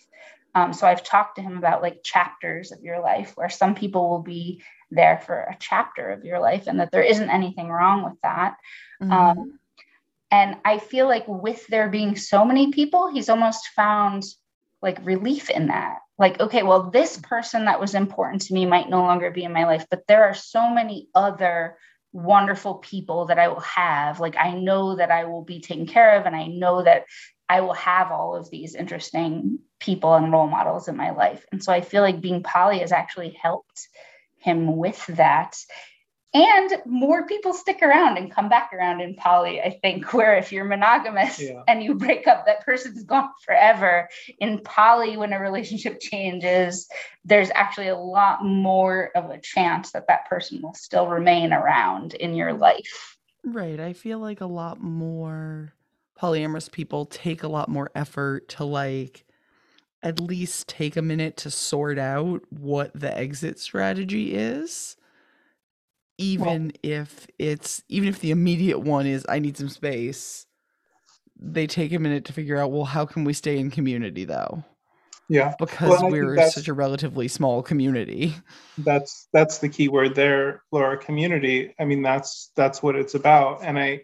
[0.53, 4.09] Um, so I've talked to him about like chapters of your life where some people
[4.09, 8.03] will be there for a chapter of your life and that there isn't anything wrong
[8.03, 8.55] with that.
[9.01, 9.11] Mhm.
[9.11, 9.59] Um,
[10.31, 14.23] and I feel like with there being so many people, he's almost found
[14.81, 15.99] like relief in that.
[16.17, 19.53] Like, okay, well, this person that was important to me might no longer be in
[19.53, 21.77] my life, but there are so many other
[22.13, 24.19] wonderful people that I will have.
[24.19, 27.05] Like, I know that I will be taken care of, and I know that
[27.49, 31.45] I will have all of these interesting people and role models in my life.
[31.51, 33.87] And so I feel like being poly has actually helped
[34.45, 35.57] him with that.
[36.33, 40.51] And more people stick around and come back around in poly, I think, where if
[40.51, 41.63] you're monogamous Yeah.
[41.67, 44.09] and you break up, that person's gone forever.
[44.39, 46.87] In poly, when a relationship changes,
[47.23, 52.13] there's actually a lot more of a chance that that person will still remain around
[52.15, 53.17] in your life.
[53.45, 53.79] Right.
[53.79, 55.73] I feel like a lot more
[56.19, 59.24] polyamorous people take a lot more effort to like
[60.05, 64.95] at least take a minute to sort out what the exit strategy is.
[66.19, 70.45] Even if it's even if the immediate one is I need some space,
[71.37, 74.63] they take a minute to figure out, well, how can we stay in community though?
[75.27, 78.35] Yeah, Because think we're such a relatively small community.
[78.77, 80.99] that's that's the key word there, Laura.
[80.99, 81.73] Community.
[81.79, 84.03] I mean, that's that's what it's about, and I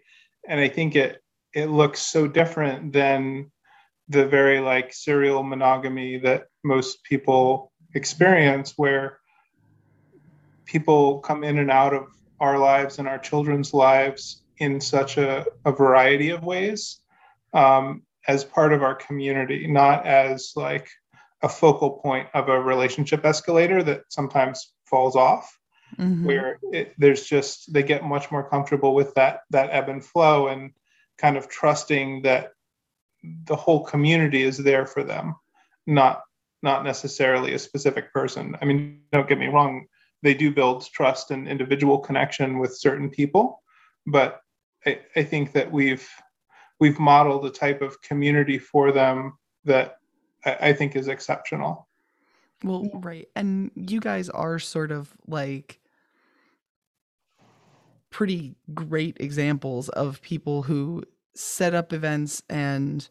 [0.50, 1.22] and I think it
[1.54, 3.52] it looks so different than
[4.12, 9.20] the very like serial monogamy that most people experience, where
[10.66, 12.08] people come in and out of
[12.40, 17.00] our lives and our children's lives in such a, a variety of ways
[17.54, 20.88] um, as part of our community, not as like
[21.42, 25.58] a focal point of a relationship escalator that sometimes falls off
[26.00, 26.24] Mhm.
[26.26, 30.48] where it, there's just they get much more comfortable with that that ebb and flow
[30.48, 30.72] and
[31.18, 32.52] kind of trusting that
[33.46, 35.36] the whole community is there for them
[35.88, 36.22] not
[36.64, 38.56] not necessarily a specific person.
[38.62, 39.88] I mean, don't get me wrong,
[40.22, 43.64] they do build trust and individual connection with certain people,
[44.06, 44.42] but
[44.86, 46.08] I, I think that we've
[46.80, 49.98] we've modeled a type of community for them that
[50.46, 51.88] I, I think is exceptional.
[52.64, 53.28] Well, right.
[53.36, 55.80] And you guys are sort of like
[58.12, 61.04] pretty great examples of people who
[61.36, 63.10] set up events and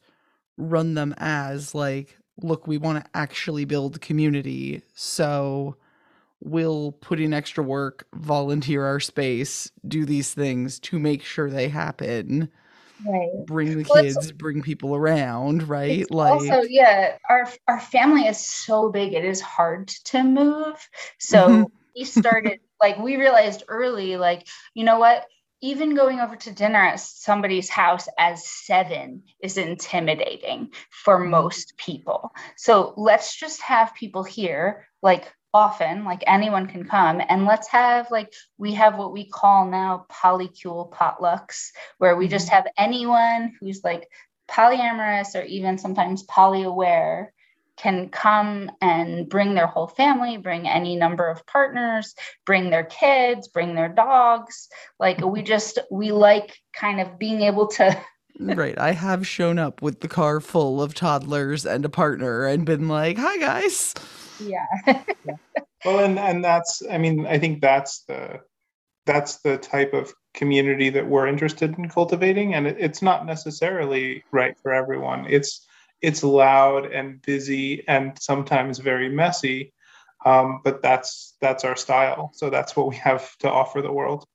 [0.59, 5.77] run them as like look we want to actually build community so
[6.43, 11.69] we'll put in extra work volunteer our space do these things to make sure they
[11.69, 12.51] happen
[13.05, 13.31] Right.
[13.47, 18.39] bring the Well, kids bring people around right like also yeah our our family is
[18.39, 20.77] so big it is hard to move
[21.19, 21.71] so Mhm.
[21.97, 25.27] we started like we realized early like you know what
[25.63, 31.31] even going over to dinner at somebody's house as seven is intimidating for Mhm.
[31.31, 37.45] most people so let's just have people here like often like anyone can come and
[37.45, 42.67] let's have like we have what we call now polycule potlucks where we just have
[42.79, 44.09] anyone who's like
[44.49, 47.33] polyamorous or even sometimes polyaware
[47.81, 52.15] can come and bring their whole family, bring any number of partners,
[52.45, 54.69] bring their kids, bring their dogs.
[54.99, 58.01] Like we just, we like kind of being able to,
[58.39, 62.65] right i have shown up with the car full of toddlers and a partner and
[62.65, 63.93] been like hi guys
[64.41, 64.65] yeah.
[65.85, 68.41] Well, and and that's I mean I think that's the
[69.07, 74.25] that's the type of community that we're interested in cultivating, and it, it's not necessarily
[74.31, 75.27] right for everyone.
[75.29, 75.67] It's
[76.03, 79.73] it's loud and busy and sometimes very messy,
[80.25, 82.31] um, but that's that's our style.
[82.35, 84.27] So that's what we have to offer the world.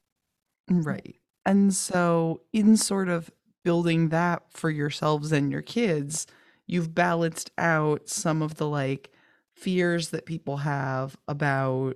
[0.69, 1.15] Right.
[1.45, 3.29] And so, in sort of
[3.63, 6.27] building that for yourselves and your kids,
[6.67, 9.11] you've balanced out some of the like
[9.53, 11.95] fears that people have about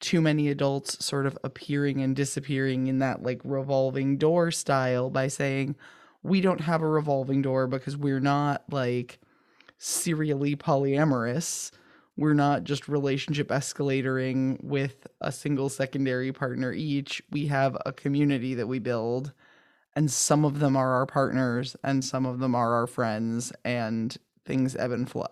[0.00, 5.28] too many adults sort of appearing and disappearing in that like revolving door style by
[5.28, 5.76] saying,
[6.22, 9.18] we don't have a revolving door because we're not like
[9.78, 11.70] serially polyamorous.
[12.16, 17.22] We're not just relationship escalatoring with a single secondary partner each.
[17.30, 19.32] We have a community that we build,
[19.96, 24.16] and some of them are our partners, and some of them are our friends, and
[24.44, 25.26] things ebb and flow.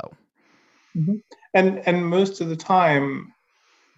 [0.96, 1.16] Mm-hmm.
[1.55, 3.33] And and most of the time,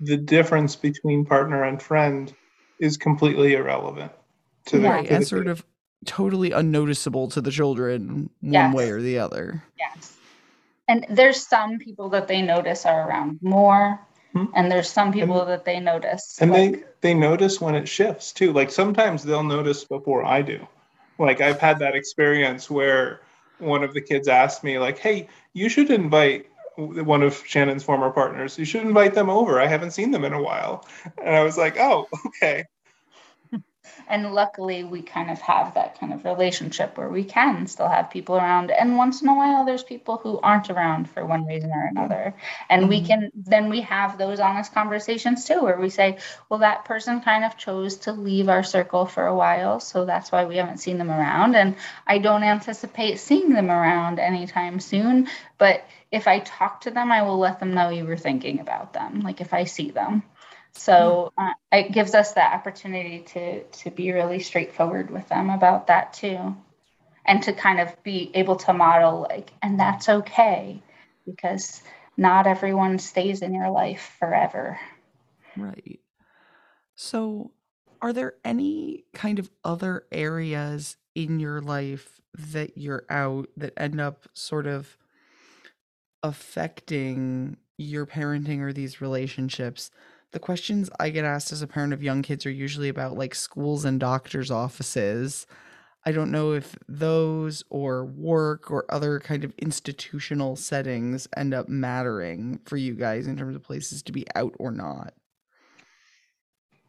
[0.01, 2.35] the difference between partner and friend
[2.81, 4.13] is completely irrelevant
[4.67, 5.07] to the, right.
[5.07, 5.65] to And the sort of
[6.05, 8.75] totally unnoticeable to the children, one Yes.
[8.75, 9.63] way or the other.
[9.79, 10.17] Yes.
[10.89, 14.01] And there's some people that they notice are around more,
[14.35, 14.47] Hmm.
[14.55, 16.39] and there's some people that they notice.
[16.41, 20.41] and like, they they notice when it shifts too like sometimes they'll notice before i
[20.41, 20.59] do
[21.19, 23.21] like i've had that experience where
[23.59, 28.11] one of the kids asked me like hey you should invite one of Shanon's former
[28.11, 30.87] partners you should invite them over i haven't seen them in a while
[31.23, 32.65] and i was like oh okay
[34.09, 38.11] and luckily we kind of have that kind of relationship where we can still have
[38.11, 38.71] people around.
[38.71, 42.35] And once in a while there's people who aren't around for one reason or another.
[42.69, 43.07] And we Mhm.
[43.07, 46.19] can then we have those honest conversations too where we say
[46.49, 50.31] well that person kind of chose to leave our circle for a while so that's
[50.33, 51.55] why we haven't seen them around.
[51.57, 57.11] And i don't anticipate seeing them around anytime soon but if i talk to them
[57.13, 60.23] i will let them know you were thinking about them like if i see them
[60.73, 65.87] so uh, it gives us the opportunity to to be really straightforward with them about
[65.89, 66.57] that too,
[67.25, 70.83] and to kind of be able to model like, and that's okay,
[71.27, 71.83] because
[72.17, 74.79] not everyone stays in your life forever.
[75.57, 76.01] Right.
[76.95, 77.53] So,
[78.01, 84.01] are there any kind of other areas in your life that you're out that end
[84.01, 84.97] up sort of
[86.23, 89.91] affecting your parenting or these relationships?
[90.33, 93.35] The questions I get asked as a parent of young kids are usually about like
[93.35, 95.47] schools and doctors' offices.
[96.05, 101.69] I don't know if those or work or other kind of institutional settings end up
[101.69, 105.15] mattering for you guys in terms of places to be out or not.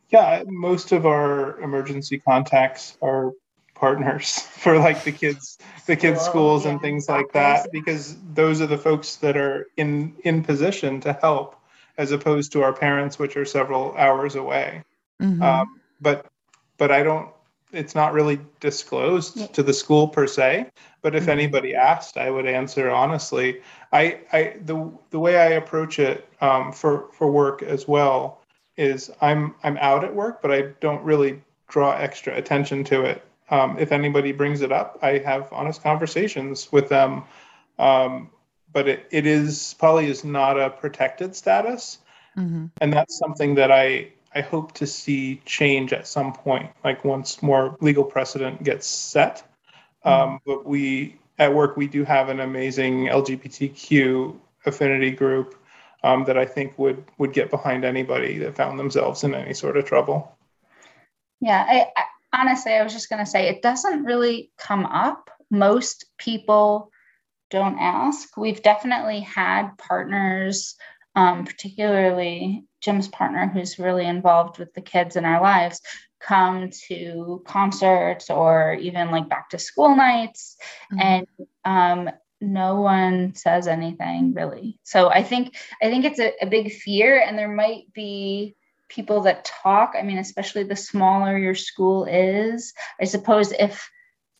[0.09, 3.33] yeah most of our emergency contacts are
[3.75, 8.61] partners for like the kids the kids School, schools and things like that because those
[8.61, 11.55] are the folks that are in in position to help
[11.97, 14.83] as opposed to our parents which are several hours away
[15.21, 15.41] Mhm.
[15.41, 16.25] um, but
[16.77, 17.29] but i don't
[17.71, 19.47] it's not really disclosed Yeah.
[19.47, 20.67] to the school per se
[21.01, 21.29] but if Mhm.
[21.29, 26.71] anybody asked i would answer honestly i i the the way i approach it um,
[26.71, 28.39] for for work as well
[28.77, 33.23] is i'm i'm out at work but i don't really draw extra attention to it
[33.49, 37.23] um, if anybody brings it up i have honest conversations with them
[37.79, 38.29] um,
[38.73, 41.99] but it, it is poly is not a protected status,
[42.37, 42.65] Mm-hmm.
[42.81, 47.43] and that's something that I I hope to see change at some point, like once
[47.43, 49.43] more legal precedent gets set.
[50.03, 55.55] Um, but we at work we do have an amazing LGBTQ affinity group
[56.03, 59.77] um, that I think would would get behind anybody that found themselves in any sort
[59.77, 60.35] of trouble.
[61.39, 65.29] Yeah, I, I honestly, I was just going to say it doesn't really come up.
[65.51, 66.89] Most people
[67.53, 68.35] don't ask.
[68.35, 70.75] We've definitely had partners,
[71.15, 75.79] um, particularly Jim's partner, who's really involved with the kids in our lives,
[76.19, 80.57] come to concerts or even like back to school nights,
[80.91, 80.99] Mm-hmm.
[81.09, 81.27] and
[81.65, 82.09] um,
[82.41, 84.79] no one says anything really.
[84.83, 88.55] So I think I think it's a, a big fear, and there might be
[88.89, 89.93] people that talk.
[89.99, 92.73] I mean, especially the smaller your school is.
[93.01, 93.89] I suppose if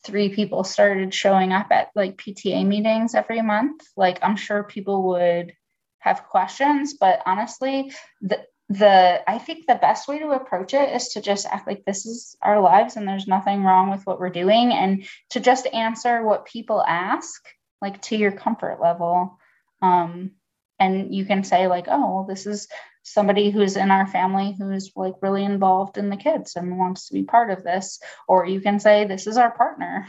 [0.03, 5.03] three people started showing up at like PTA meetings every month, like I'm sure people
[5.09, 5.53] would
[5.99, 6.95] have questions.
[6.95, 7.91] But honestly,
[8.21, 11.83] the the I think the best way to approach it is to just act like
[11.85, 15.67] this is our lives and there's nothing wrong with what we're doing and to just
[15.67, 17.45] answer what people ask
[17.81, 19.37] like to your comfort level.
[19.81, 20.31] Um,
[20.79, 22.67] and you can say like, oh, well, this is
[23.03, 27.13] somebody who's in our family who's like really involved in the kids and wants to
[27.13, 30.07] be part of this or you can say this is our partner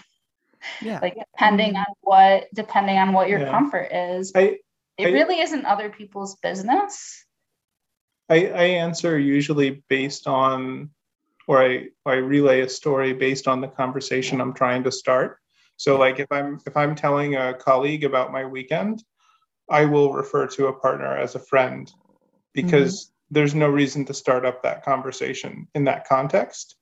[0.81, 1.01] Yeah.
[1.03, 1.79] like depending Mhm.
[1.81, 3.51] on what depending on what your Yeah.
[3.51, 4.59] comfort is I
[4.97, 7.27] it I- really isn't other people's business
[8.31, 10.89] I, I answer usually based on,
[11.47, 15.39] or I, or I relay a story based on the conversation I'm trying to start.
[15.77, 19.05] So like if I'm if I'm telling a colleague about my weekend,
[19.69, 21.93] I will refer to a partner as a friend
[22.55, 26.77] because there's no reason to start up that conversation in that context.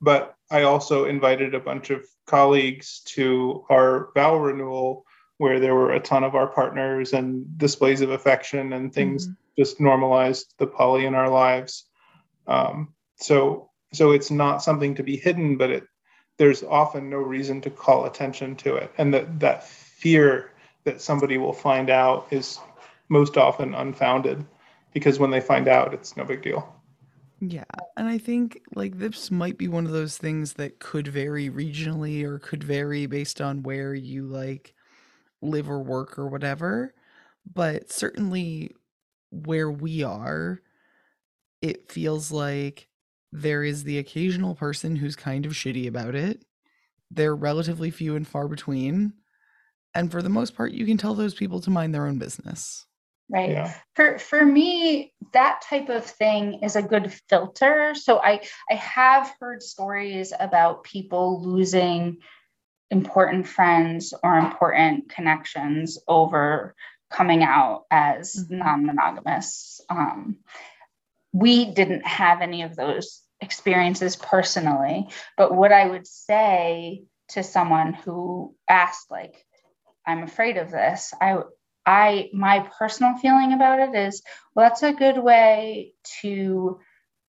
[0.00, 5.04] But I also invited a bunch of colleagues to our vow renewal
[5.38, 9.36] where there were a ton of our partners and displays of affection and things Mhm.
[9.56, 11.84] just normalized the poly in our lives.
[12.46, 15.84] Um, so so it's not something to be hidden, but it
[16.36, 20.52] there's often no reason to call attention to it, and that that fear
[20.84, 22.60] that somebody will find out is
[23.08, 24.44] most often unfounded
[24.92, 26.74] because when they find out, it's no big deal.
[27.40, 27.64] Yeah,
[27.96, 32.24] and I think like this might be one of those things that could vary regionally
[32.24, 34.74] or could vary based on where you like
[35.40, 36.94] live or work or whatever.
[37.54, 38.74] But certainly
[39.30, 40.60] where we are,
[41.62, 42.88] it feels like
[43.30, 46.44] there is the occasional person who's kind of shitty about it.
[47.10, 49.12] They're relatively few and far between.
[49.94, 52.86] And for the most part, you can tell those people to mind their own business.
[53.30, 53.74] Right Yeah.
[53.94, 59.32] for for me that type of thing is a good filter so i i have
[59.40, 62.18] heard stories about people losing
[62.90, 66.74] important friends or important connections over
[67.10, 68.58] coming out as Mhm.
[68.58, 70.38] non-monogamous um,
[71.32, 77.92] we didn't have any of those experiences personally but what i would say to someone
[77.92, 79.44] who asked like
[80.06, 81.38] i'm afraid of this i
[81.88, 84.22] I my personal feeling about it is
[84.54, 86.80] well that's a good way to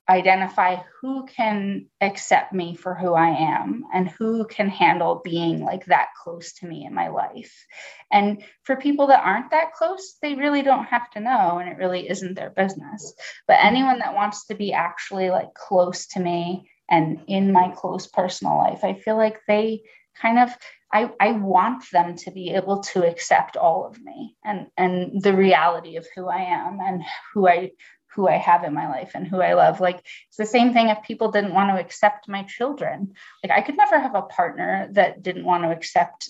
[0.10, 5.86] identify who can accept me for who I am and who can handle being like
[5.86, 7.66] that close to me in my life.
[8.12, 11.78] And for people that aren't that close, they really don't have to know and it
[11.78, 13.14] really isn't their business.
[13.48, 18.08] But anyone that wants to be actually like close to me and in my close
[18.08, 19.84] personal life, I feel like they
[20.22, 20.56] kind of
[20.92, 25.36] I, I want them to be able to accept all of me and and the
[25.36, 27.04] reality of who I am and
[27.34, 27.72] who I
[28.16, 29.80] who I have in my life and who I love.
[29.80, 33.14] Like it's the same thing if people didn't want to accept my children.
[33.44, 36.30] Like I could never have a partner that didn't want to accept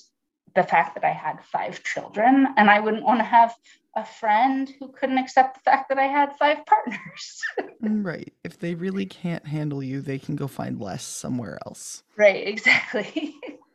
[0.55, 3.55] the fact that I had five children and I wouldn't want to have
[3.95, 7.41] a friend who couldn't accept the fact that I had five partners.
[7.81, 8.33] Mm, right.
[8.43, 12.03] If they really can't handle you, they can go find less somewhere else.
[12.17, 13.35] right, exactly.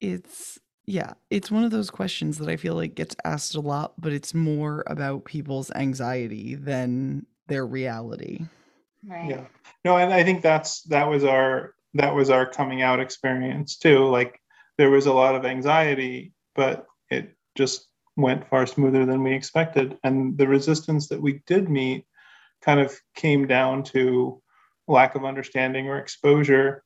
[0.00, 3.94] It's yeah, it's one of those questions that I feel like gets asked a lot,
[3.98, 8.46] but it's more about people's anxiety than their reality.
[9.06, 9.30] right.
[9.30, 9.44] Yeah.
[9.84, 14.06] No, and I think that's that was our that was our coming out experience too.
[14.06, 14.40] Like
[14.78, 19.98] there was a lot of anxiety, but it just went far smoother than we expected.
[20.04, 22.04] And the resistance that we did meet
[22.62, 24.42] kind of came down to
[24.88, 26.82] lack of understanding or exposure.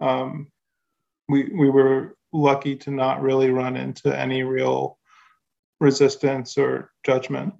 [0.00, 0.48] Um,
[1.28, 4.98] we we were lucky to not really run into any real
[5.80, 7.54] resistance or judgment.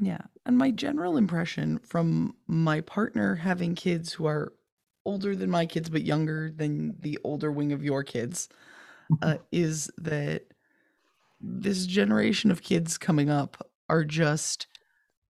[0.00, 0.22] Yeah.
[0.44, 4.52] And my general impression from my partner having kids who are
[5.04, 8.48] older than my kids but younger than the older wing of your kids,
[9.22, 10.42] uh, is that
[11.40, 14.66] this generation of kids coming up are just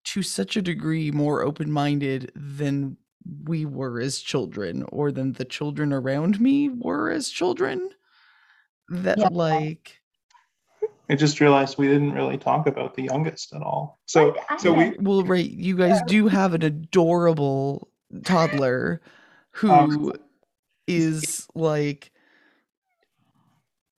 [0.04, 2.96] to such a degree more open-minded than
[3.44, 7.90] we were as children or than the children around me were as children
[8.92, 9.28] that Yeah.
[9.30, 9.98] like
[11.08, 13.98] I just realized we didn't really talk about the youngest at all.
[14.06, 17.88] So I- I so we well right you guys do have an adorable
[18.24, 19.00] toddler
[19.52, 20.12] who Um,
[20.86, 22.12] is like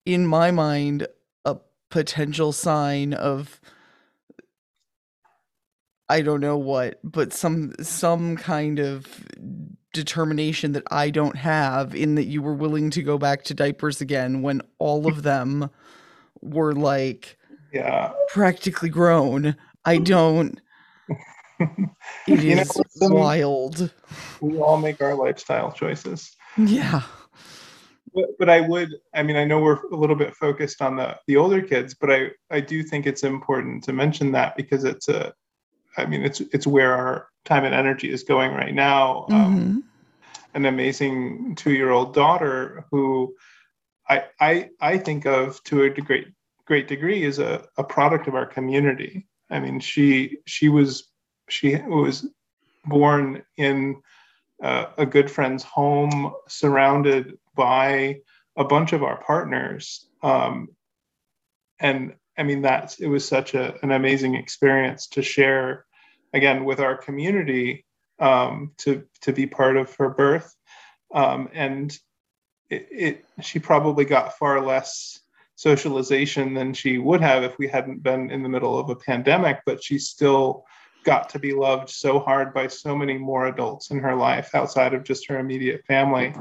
[0.05, 1.07] in my mind
[1.45, 1.57] a
[1.89, 3.59] potential sign of
[6.09, 9.07] I don't know what, but some some kind of
[9.93, 14.01] determination that I don't have in that you were willing to go back to diapers
[14.01, 15.69] again when all of them
[16.41, 17.37] were like
[17.71, 18.11] yeah.
[18.29, 19.55] practically grown.
[19.85, 20.59] I don't
[21.59, 21.89] it
[22.27, 23.91] You is some- wild.
[24.41, 26.35] we all make our lifestyle choices.
[26.57, 27.03] Yeah.
[28.15, 31.17] But, but I would, I mean, I know we're a little bit focused on the
[31.25, 35.09] the older kids, but I I do think it's important to mention that because it's
[35.09, 35.33] a,
[35.97, 39.25] I mean, it's it's where our time and energy is going right now.
[39.29, 39.83] Um, Mhm.
[40.53, 43.35] an amazing two-year-old daughter who
[44.07, 46.27] I I I think of to a great
[46.65, 49.27] great degree is a, a product of our community.
[49.49, 51.09] I mean, she she was
[51.49, 52.27] she was
[52.85, 54.01] born in
[54.61, 58.19] uh, a good friend's home, surrounded by
[58.55, 60.69] a bunch of our partners, um,
[61.79, 65.85] and I mean that's it was such a, an amazing experience to share
[66.33, 67.85] again with our community
[68.19, 70.55] um, to to be part of her birth,
[71.13, 71.97] um, and
[72.69, 75.19] it, it she probably got far less
[75.55, 79.61] socialization than she would have if we hadn't been in the middle of a pandemic,
[79.65, 80.65] but she still
[81.03, 84.93] got to be loved so hard by so many more adults in her life outside
[84.93, 86.33] of just her immediate family.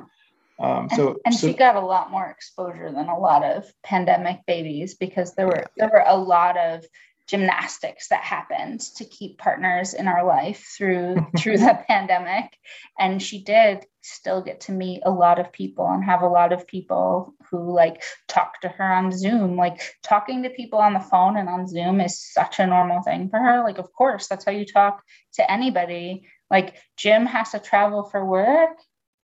[0.60, 3.70] Um, And, so, and so she got a lot more exposure than a lot of
[3.82, 6.84] pandemic babies because there were there were a lot of
[7.32, 12.58] gymnastics that happened to keep partners in our life through through the pandemic.
[12.98, 16.52] And she did still get to meet a lot of people and have a lot
[16.52, 19.56] of people who like talk to her on zoom.
[19.56, 23.30] Like talking to people on the phone and on zoom is such a normal thing
[23.30, 23.64] for her.
[23.64, 25.02] Like of course that's how you talk
[25.36, 26.28] to anybody.
[26.50, 28.76] Like jim has to travel for work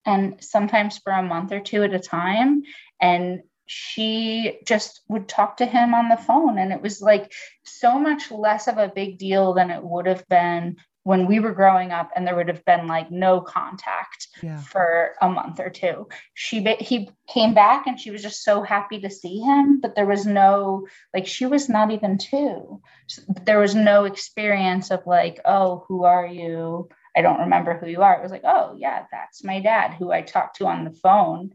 [0.05, 2.63] and sometimes for a month or two at a time.
[3.01, 3.41] And
[3.71, 7.31] she just would talk to him on the phone and it was like
[7.63, 11.51] so much less of a big deal than it would have been when we were
[11.51, 14.57] growing up and there would have been like no contact Yeah.
[14.57, 19.01] for a month or two she he came back and she was just so happy
[19.01, 23.59] to see him but there was no like she was not even two So there
[23.59, 28.17] was no experience of like oh who are you I don't remember who you are.
[28.17, 31.51] It was like, oh yeah, that's my dad who I talked to on the phone,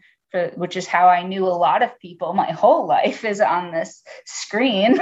[0.55, 2.33] which is how I knew a lot of people.
[2.33, 4.99] My whole life is on this screen.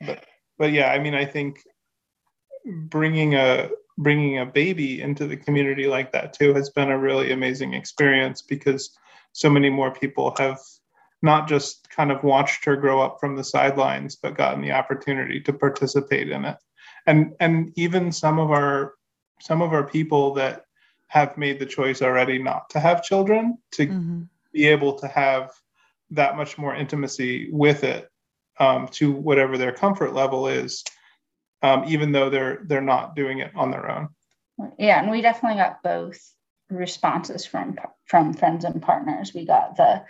[0.58, 1.60] but yeah, I mean, I think
[2.64, 7.30] bringing a bringing a baby into the community like that too has been a really
[7.30, 8.96] amazing experience because
[9.32, 10.58] so many more people have
[11.22, 15.40] not just kind of watched her grow up from the sidelines but gotten the opportunity
[15.40, 16.56] to participate in it
[17.06, 18.94] and and even some of our
[19.40, 20.64] some of our people that
[21.08, 24.28] have made the choice already not to have children to Mhm.
[24.52, 25.52] be able to have
[26.10, 28.10] that much more intimacy with it
[28.58, 30.84] um, to whatever their comfort level is,
[31.62, 34.08] um, even though they're they're not doing it on their own.
[34.78, 36.18] yeah, and we definitely got both
[36.70, 37.76] responses from
[38.06, 39.34] from friends and partners.
[39.34, 40.04] We got the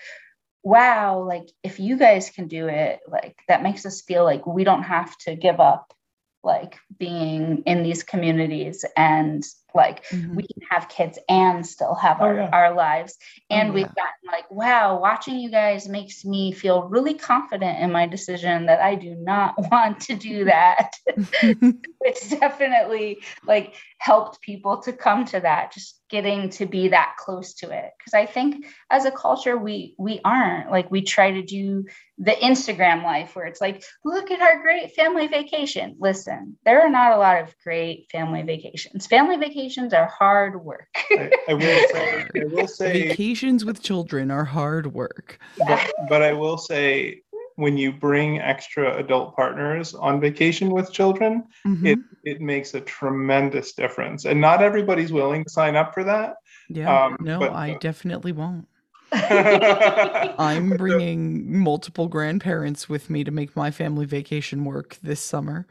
[0.62, 4.64] wow, like if you guys can do it, like that makes us feel like we
[4.64, 5.94] don't have to give up
[6.42, 9.42] like being in these communities and
[9.74, 10.34] like Mhm.
[10.36, 12.48] we can have kids and still have Oh, our, yeah.
[12.52, 13.16] our lives.
[13.50, 14.04] And Oh, we've yeah.
[14.04, 18.80] gotten like, wow, watching you guys makes me feel really confident in my decision that
[18.80, 20.90] I do not want to do that.
[22.00, 27.54] it's definitely like helped people to come to that, just getting to be that close
[27.54, 27.90] to it.
[28.04, 31.86] Cause I think as a culture, we we aren't like we try to do
[32.18, 35.96] the Instagram life where it's like, look at our great family vacation.
[35.98, 39.06] Listen, there are not a lot of great family vacations.
[39.06, 40.88] Family vacations are hard work.
[41.12, 41.60] I, I will
[41.92, 45.38] say, I will say, Vacations with children are hard work.
[45.66, 47.22] but, but I will say,
[47.56, 51.86] when you bring extra adult partners on vacation with children, Mhm.
[51.86, 56.34] it it makes a tremendous difference, and not everybody's willing to sign up for that.
[56.68, 57.04] yeah.
[57.06, 58.66] um, no, but- I definitely won't.
[59.12, 65.66] I'm I'm bringing multiple grandparents with me to make my family vacation work this summer.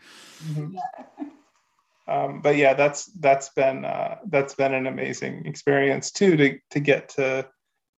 [0.45, 0.75] Mhm.
[2.07, 6.79] Um, but yeah, that's that's been uh, that's been an amazing experience too to to
[6.79, 7.47] get to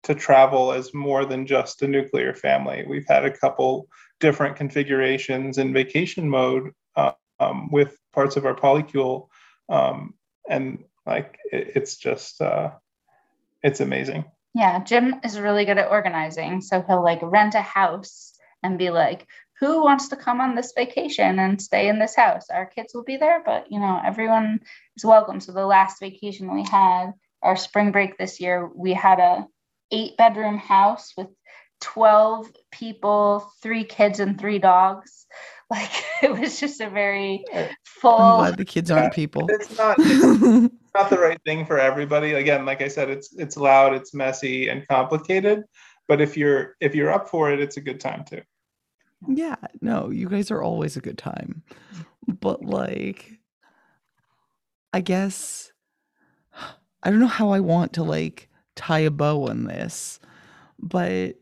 [0.04, 2.84] to travel as more than just a nuclear family.
[2.86, 3.88] We've had a couple
[4.20, 9.28] different configurations in vacation mode uh, um, with parts of our polycule,
[9.70, 10.14] um,
[10.48, 12.72] and like it, it's just uh,
[13.62, 14.26] it's amazing.
[14.54, 18.90] Yeah, Jim is really good at organizing, so he'll like rent a house and be
[18.90, 19.26] like,
[19.60, 22.50] "Who wants to come on this vacation and stay in this house?
[22.50, 24.60] Our kids will be there, but you know everyone
[24.96, 29.20] is welcome." So the last vacation we had, our spring break this year, we had
[29.20, 29.46] a
[29.90, 31.28] eight bedroom house with
[31.80, 35.26] 12 people, three kids, and three dogs.
[35.70, 35.90] Like
[36.22, 37.42] it was just a very
[37.84, 38.18] full.
[38.18, 39.46] I'm glad the kids aren't people.
[39.48, 42.34] It's not it's not the right thing for everybody.
[42.34, 45.64] Again, like I said, it's it's loud, it's messy, and complicated.
[46.06, 48.42] But if you're if you're up for it, it's a good time too.
[49.28, 51.62] Yeah, no, you guys are always a good time.
[52.26, 53.38] But like
[54.92, 55.72] I guess
[57.02, 60.20] I don't know how I want to like tie a bow on this,
[60.78, 61.36] but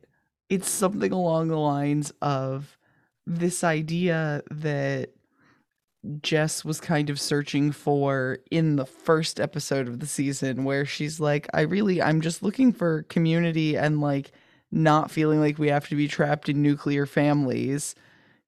[0.48, 2.78] it's something along the lines of
[3.26, 5.10] this idea that
[6.20, 11.20] Jess was kind of searching for in the first episode of the season where she's
[11.20, 14.32] like I really I'm just looking for community and like
[14.72, 17.94] not feeling like we have to be trapped in nuclear families.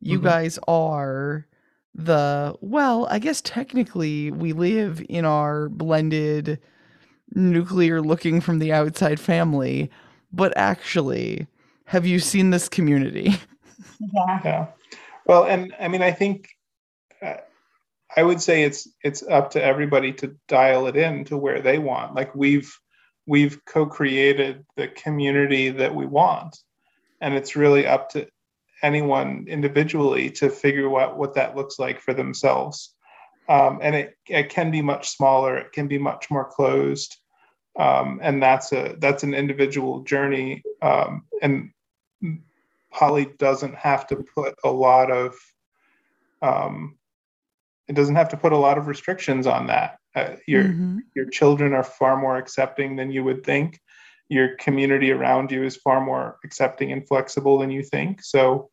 [0.01, 0.25] You Mhm.
[0.25, 1.47] guys are
[1.95, 6.61] the well, I guess technically we live in our blended
[7.35, 9.91] nuclear looking from the outside family,
[10.33, 11.47] but actually,
[11.87, 13.37] have you seen this community?
[14.01, 14.41] Yeah.
[14.45, 14.67] Yeah.
[15.27, 16.49] Well, and I mean, I think
[17.23, 17.37] uh,
[18.17, 21.79] I would say it's it's up to everybody to dial it in to where they
[21.79, 22.15] want.
[22.15, 22.73] Like we've
[23.27, 26.57] we've co-created the community that we want,
[27.21, 28.27] and it's really up to
[28.83, 32.95] anyone individually to figure out what that looks like for themselves.
[33.49, 35.57] Um, and it, it can be much smaller.
[35.57, 37.17] It can be much more closed.
[37.79, 40.63] Um, and that's a that's an individual journey.
[40.81, 41.71] Um, and
[42.93, 45.35] poly doesn't have to put a lot of
[46.41, 46.97] um,
[47.89, 49.99] it doesn't have to put a lot of restrictions on that.
[50.15, 50.99] Uh, your Mhm.
[51.15, 53.81] your children are far more accepting than you would think.
[54.29, 58.23] Your community around you is far more accepting and flexible than you think.
[58.23, 58.71] So,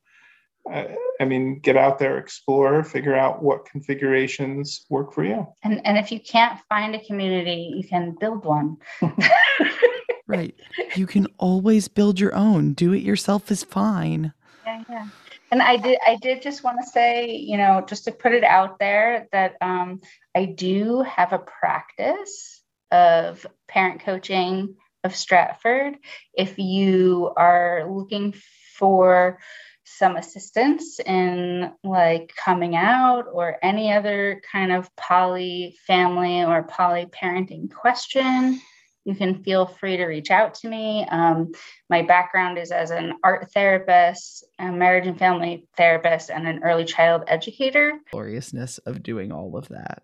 [0.72, 0.86] uh,
[1.20, 5.48] I mean, get out there, explore, figure out what configurations work for you.
[5.64, 8.78] And and if you can't find a community, you can build one.
[10.28, 10.56] Right.
[10.96, 12.72] You can always build your own.
[12.72, 14.32] Do it yourself is fine.
[14.66, 15.08] Yeah, yeah.
[15.52, 18.46] And I did I did just want to say, you know, just to put it
[18.46, 20.00] out there that um,
[20.34, 25.98] I do have a practice of parent coaching of Stratford.
[26.34, 28.34] If you are looking
[28.78, 29.40] for
[29.84, 37.08] some assistance in like coming out or any other kind of poly family or poly
[37.08, 38.62] parenting question,
[39.06, 41.06] you can feel free to reach out to me.
[41.10, 41.52] Um,
[41.90, 46.86] my background is as an art therapist, a marriage and family therapist, and an early
[46.86, 48.00] child educator.
[48.12, 50.04] Gloriousness of doing all of that.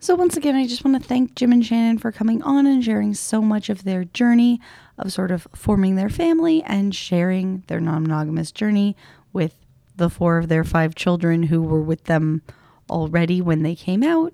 [0.00, 2.84] So, once again, I just want to thank Jim and Shanon for coming on and
[2.84, 4.60] sharing so much of their journey
[4.96, 8.96] of sort of forming their family and sharing their non monogamous journey
[9.32, 9.56] with
[9.96, 12.42] the four of their five children who were with them
[12.88, 14.32] already when they came out,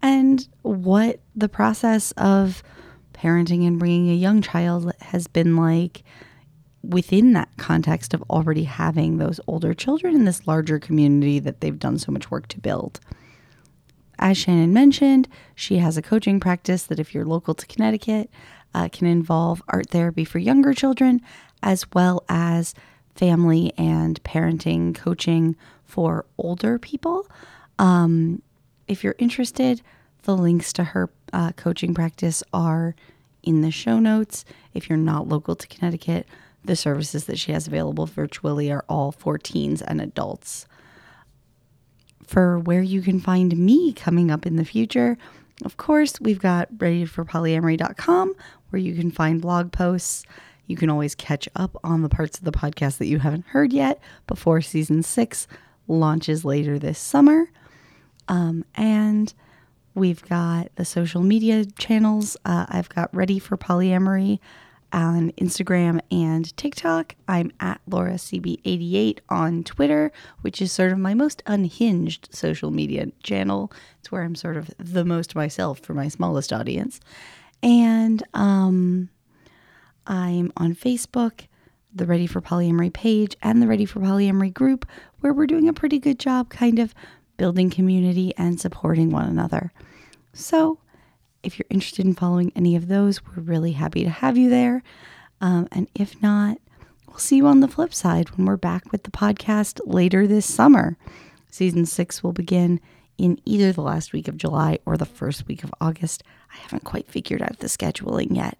[0.00, 2.62] and what the process of
[3.22, 6.02] parenting and bringing a young child has been like
[6.82, 11.78] within that context of already having those older children in this larger community that they've
[11.78, 12.98] done so much work to build.
[14.18, 18.30] As Shanon mentioned, she has a coaching practice that, if you're local to Connecticut,
[18.74, 21.20] uh, can involve art therapy for younger children,
[21.62, 22.74] as well as
[23.14, 27.26] family and parenting coaching for older people.
[27.78, 28.42] Um,
[28.88, 29.82] if you're interested,
[30.22, 32.94] the links to her uh, coaching practice are
[33.42, 34.44] in the show notes.
[34.74, 36.26] If you're not local to Connecticut,
[36.64, 40.66] the services that she has available virtually are all for teens and adults
[42.32, 45.18] for where you can find me coming up in the future.
[45.64, 48.34] Of course, we've got readyforpolyamory.com
[48.70, 50.24] where you can find blog posts.
[50.66, 53.72] You can always catch up on the parts of the podcast that you haven't heard
[53.72, 55.46] yet before season six
[55.88, 57.50] launches later this summer.
[58.28, 59.34] Um, and
[59.94, 62.36] we've got the social media channels.
[62.44, 64.38] Uh, I've got Ready for Polyamory
[64.92, 67.14] on Instagram and TikTok.
[67.26, 70.12] I'm at Laura CB88 on Twitter,
[70.42, 73.72] which is sort of my most unhinged social media channel.
[74.00, 77.00] It's where I'm sort of the most myself for my smallest audience.
[77.62, 79.08] And um,
[80.06, 81.46] I'm on Facebook,
[81.94, 84.86] the Ready for Polyamory page, and the Ready for Polyamory group,
[85.20, 86.94] where we're doing a pretty good job kind of
[87.42, 89.72] building community and supporting one another.
[90.32, 90.78] So,
[91.42, 94.84] if you're interested in following any of those, we're really happy to have you there.
[95.40, 96.58] Um, and if not,
[97.08, 100.46] we'll see you on the flip side when we're back with the podcast later this
[100.46, 100.96] summer.
[101.50, 102.78] Season six will begin
[103.18, 106.22] in either the last week of July or the first week of August.
[106.54, 108.56] I haven't quite figured out the scheduling yet.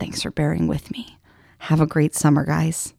[0.00, 1.16] Thanks for bearing with me.
[1.58, 2.92] Have a great summer, guys.